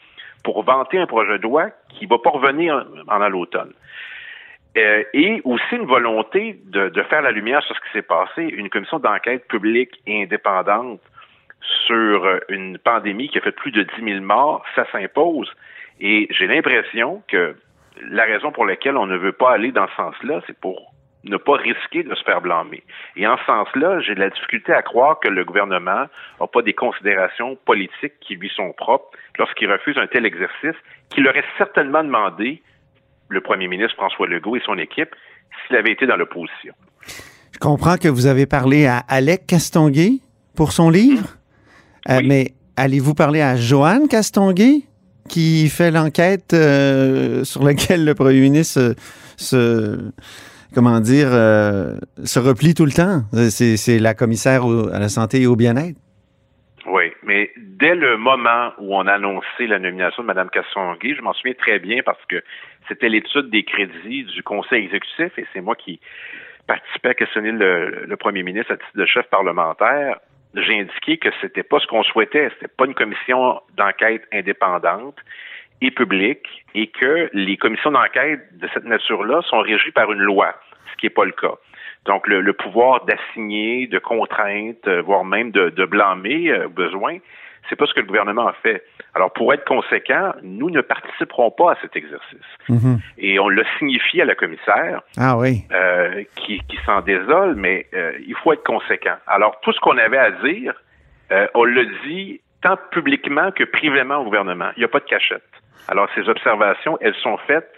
pour 0.45 0.63
vanter 0.63 0.99
un 0.99 1.07
projet 1.07 1.39
de 1.39 1.43
loi 1.43 1.71
qui 1.91 2.07
va 2.07 2.19
pas 2.19 2.31
revenir 2.31 2.87
pendant 3.07 3.29
l'automne. 3.29 3.73
Euh, 4.77 5.03
et 5.15 5.41
aussi 5.45 5.75
une 5.75 5.87
volonté 5.87 6.61
de, 6.67 6.89
de 6.89 7.03
faire 7.05 7.23
la 7.23 7.31
lumière 7.31 7.63
sur 7.63 7.75
ce 7.75 7.81
qui 7.81 7.93
s'est 7.93 8.03
passé, 8.03 8.43
une 8.43 8.69
commission 8.69 8.99
d'enquête 8.99 9.49
publique 9.49 10.01
et 10.07 10.23
indépendante 10.23 11.01
sur 11.87 12.41
une 12.49 12.79
pandémie 12.79 13.29
qui 13.29 13.39
a 13.39 13.41
fait 13.41 13.53
plus 13.53 13.73
de 13.73 13.83
10 13.83 14.05
000 14.05 14.21
morts, 14.21 14.65
ça 14.75 14.85
s'impose. 14.93 15.51
Et 16.01 16.29
j'ai 16.31 16.47
l'impression 16.47 17.23
que 17.29 17.57
la 18.11 18.25
raison 18.25 18.53
pour 18.53 18.65
laquelle 18.67 18.97
on 18.97 19.07
ne 19.07 19.17
veut 19.17 19.33
pas 19.33 19.53
aller 19.53 19.73
dans 19.73 19.89
ce 19.89 19.97
sens-là, 19.97 20.41
c'est 20.47 20.57
pour 20.59 20.95
ne 21.25 21.37
pas 21.37 21.57
risquer 21.57 22.05
de 22.05 22.15
se 22.15 22.23
faire 22.23 22.41
blâmer. 22.41 22.85
Et 23.17 23.27
en 23.27 23.37
ce 23.39 23.45
sens-là, 23.45 24.01
j'ai 24.01 24.15
de 24.15 24.21
la 24.21 24.31
difficulté 24.31 24.73
à 24.73 24.83
croire 24.83 25.19
que 25.19 25.29
le 25.29 25.45
gouvernement 25.45 26.07
n'a 26.41 26.47
pas 26.47 26.63
des 26.63 26.75
considérations 26.75 27.57
politiques 27.67 28.15
qui 28.21 28.37
lui 28.37 28.49
sont 28.55 28.73
propres 28.73 29.11
lorsqu'il 29.39 29.71
refuse 29.71 29.99
un 29.99 30.07
tel 30.07 30.25
exercice 30.25 30.77
qu'il 31.11 31.27
aurait 31.29 31.45
certainement 31.59 32.05
demandé 32.05 32.63
le 33.29 33.41
premier 33.41 33.67
ministre 33.67 33.97
François 33.97 34.29
Legault 34.29 34.57
et 34.57 34.63
son 34.65 34.79
équipe 34.79 35.11
s'il 35.67 35.77
avait 35.77 35.91
été 35.93 36.07
dans 36.07 36.17
l'opposition. 36.17 36.73
Je 37.53 37.59
comprends 37.59 37.97
que 37.97 38.09
vous 38.09 38.27
avez 38.27 38.47
parlé 38.47 38.87
à 38.87 38.99
Alec 39.09 39.47
Castonguay 39.49 40.21
pour 40.57 40.71
son 40.73 40.89
livre, 40.91 41.35
Euh, 42.09 42.19
Oui. 42.21 42.29
mais 42.29 42.47
allez-vous 42.77 43.15
parler 43.15 43.43
à 43.43 43.57
Joanne 43.57 44.07
Castonguay? 44.09 44.83
Qui 45.29 45.69
fait 45.69 45.91
l'enquête 45.91 46.53
euh, 46.55 47.45
sur 47.45 47.63
laquelle 47.63 48.05
le 48.05 48.15
premier 48.15 48.41
ministre 48.41 48.81
se, 48.81 48.95
se- 49.37 50.11
comment 50.75 50.99
dire, 51.01 51.29
euh, 51.31 51.95
se 52.25 52.39
replie 52.39 52.75
tout 52.75 52.85
le 52.87 52.93
temps? 52.93 53.23
Euh, 53.35 53.49
C'est 53.51 53.99
la 53.99 54.15
commissaire 54.15 54.63
à 54.93 54.99
la 54.99 55.09
santé 55.09 55.43
et 55.43 55.47
au 55.47 55.55
bien-être. 55.57 55.97
Oui, 56.91 57.13
mais 57.23 57.51
dès 57.57 57.95
le 57.95 58.17
moment 58.17 58.73
où 58.79 58.97
on 58.97 59.07
a 59.07 59.13
annoncé 59.13 59.67
la 59.67 59.79
nomination 59.79 60.23
de 60.23 60.29
Mme 60.29 60.49
Castonguay, 60.49 61.15
je 61.15 61.21
m'en 61.23 61.35
souviens 61.35 61.53
très 61.59 61.79
bien 61.79 61.99
parce 62.05 62.25
que 62.31 62.43
c'était 62.89 63.11
l'étude 63.11 63.51
des 63.51 63.63
crédits 63.65 64.25
du 64.35 64.43
conseil 64.43 64.85
exécutif 64.87 65.37
et 65.37 65.45
c'est 65.53 65.61
moi 65.61 65.77
qui 65.77 66.01
participais 66.67 67.11
à 67.11 67.15
questionner 67.15 67.53
le, 67.53 68.07
le 68.07 68.17
premier 68.17 68.43
ministre 68.43 68.73
à 68.73 68.77
titre 68.77 68.97
de 68.97 69.05
chef 69.07 69.27
parlementaire. 69.31 70.17
J'ai 70.55 70.81
indiqué 70.81 71.19
que 71.19 71.29
c'était 71.41 71.63
pas 71.63 71.79
ce 71.79 71.87
qu'on 71.87 72.03
souhaitait, 72.03 72.51
c'était 72.55 72.73
pas 72.75 72.87
une 72.87 72.95
commission 72.95 73.61
d'enquête 73.77 74.23
indépendante 74.33 75.17
et 75.81 75.91
publique 75.91 76.65
et 76.75 76.89
que 76.89 77.31
les 77.33 77.57
commissions 77.57 77.91
d'enquête 77.91 78.41
de 78.59 78.69
cette 78.73 78.85
nature-là 78.85 79.43
sont 79.43 79.61
régies 79.61 79.93
par 79.93 80.11
une 80.13 80.21
loi, 80.21 80.55
ce 80.91 80.97
qui 80.97 81.07
n'est 81.07 81.11
pas 81.11 81.25
le 81.25 81.33
cas. 81.33 81.55
Donc, 82.07 82.27
le, 82.27 82.41
le 82.41 82.53
pouvoir 82.53 83.05
d'assigner, 83.05 83.87
de 83.87 83.99
contrainte, 83.99 84.87
euh, 84.87 85.03
voire 85.03 85.25
même 85.25 85.51
de, 85.51 85.69
de 85.69 85.85
blâmer 85.85 86.51
euh, 86.51 86.69
besoin, 86.69 87.19
c'est 87.69 87.77
pas 87.77 87.87
ce 87.87 87.95
que 87.95 88.01
le 88.01 88.07
gouvernement 88.07 88.47
a 88.49 88.53
fait. 88.55 88.83
Alors, 89.15 89.33
pour 89.33 89.53
être 89.53 89.65
conséquent, 89.65 90.33
nous 90.43 90.71
ne 90.71 90.81
participerons 90.81 91.51
pas 91.51 91.73
à 91.73 91.77
cet 91.83 91.97
exercice. 91.97 92.39
Mhm. 92.69 92.99
Et 93.19 93.39
on 93.39 93.49
l'a 93.49 93.65
signifié 93.79 94.23
à 94.23 94.25
la 94.25 94.35
commissaire, 94.35 95.03
Ah 95.19 95.37
oui. 95.37 95.65
euh, 95.73 96.23
qui, 96.37 96.61
qui 96.69 96.79
s'en 96.87 97.01
désole, 97.01 97.55
mais 97.57 97.87
euh, 97.95 98.13
il 98.27 98.35
faut 98.37 98.53
être 98.53 98.65
conséquent. 98.65 99.17
Alors, 99.27 99.59
tout 99.61 99.73
ce 99.73 99.81
qu'on 99.81 99.99
avait 99.99 100.19
à 100.19 100.31
dire, 100.31 100.75
euh, 101.33 101.47
on 101.55 101.65
le 101.65 101.87
dit 102.07 102.41
tant 102.63 102.77
publiquement 102.91 103.51
que 103.53 103.65
privément 103.65 104.17
au 104.19 104.25
gouvernement. 104.25 104.71
Il 104.77 104.81
n'y 104.81 104.85
a 104.85 104.89
pas 104.89 105.01
de 105.01 105.05
cachette. 105.05 105.43
Alors, 105.89 106.09
ces 106.15 106.29
observations, 106.29 106.99
elles 107.01 107.15
sont 107.17 107.39
faites 107.47 107.71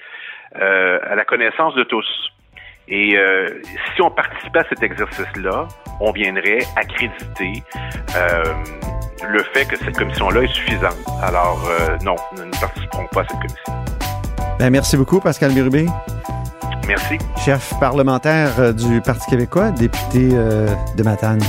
à 0.55 1.15
la 1.15 1.25
connaissance 1.25 1.75
de 1.77 1.85
tous. 1.85 2.07
Et 2.89 3.17
euh, 3.17 3.47
si 3.95 4.03
on 4.03 4.11
participait 4.11 4.59
à 4.59 4.65
cet 4.69 4.83
exercice-là, 4.83 5.69
on 6.01 6.11
viendrait 6.11 6.59
accréditer 6.77 7.63
euh, 8.17 8.43
le 9.29 9.43
fait 9.55 9.65
que 9.67 9.77
cette 9.79 9.97
commission-là 9.97 10.43
est 10.43 10.53
suffisante. 10.53 10.97
Alors, 11.23 11.63
euh, 11.71 11.97
non, 12.05 12.17
nous 12.37 12.45
ne 12.45 12.51
participerons 12.51 13.07
pas 13.13 13.23
à 13.23 13.25
cette 13.29 13.39
commission. 13.39 13.73
Ben, 14.59 14.71
merci 14.71 14.97
beaucoup, 14.97 15.21
Pascal 15.21 15.53
Bérubé, 15.53 15.87
Merci. 16.87 17.19
chef 17.45 17.73
parlementaire 17.81 18.53
euh, 18.59 18.73
du 18.73 19.01
Parti 19.01 19.31
québécois, 19.31 19.71
député 19.71 20.31
euh, 20.33 20.69
de 20.97 21.03
Matane. 21.03 21.43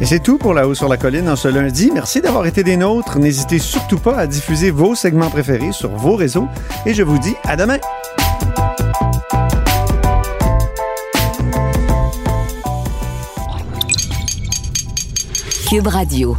Et 0.00 0.06
c'est 0.06 0.20
tout 0.20 0.38
pour 0.38 0.54
La 0.54 0.68
Haut 0.68 0.74
sur 0.74 0.88
la 0.88 0.96
Colline 0.96 1.28
en 1.28 1.34
ce 1.36 1.48
lundi. 1.48 1.90
Merci 1.92 2.20
d'avoir 2.20 2.46
été 2.46 2.62
des 2.62 2.76
nôtres. 2.76 3.18
N'hésitez 3.18 3.58
surtout 3.58 3.98
pas 3.98 4.16
à 4.16 4.26
diffuser 4.26 4.70
vos 4.70 4.94
segments 4.94 5.30
préférés 5.30 5.72
sur 5.72 5.90
vos 5.90 6.14
réseaux. 6.14 6.46
Et 6.86 6.94
je 6.94 7.02
vous 7.02 7.18
dis 7.18 7.34
à 7.44 7.56
demain. 7.56 7.78
Cube 15.68 15.88
Radio. 15.88 16.36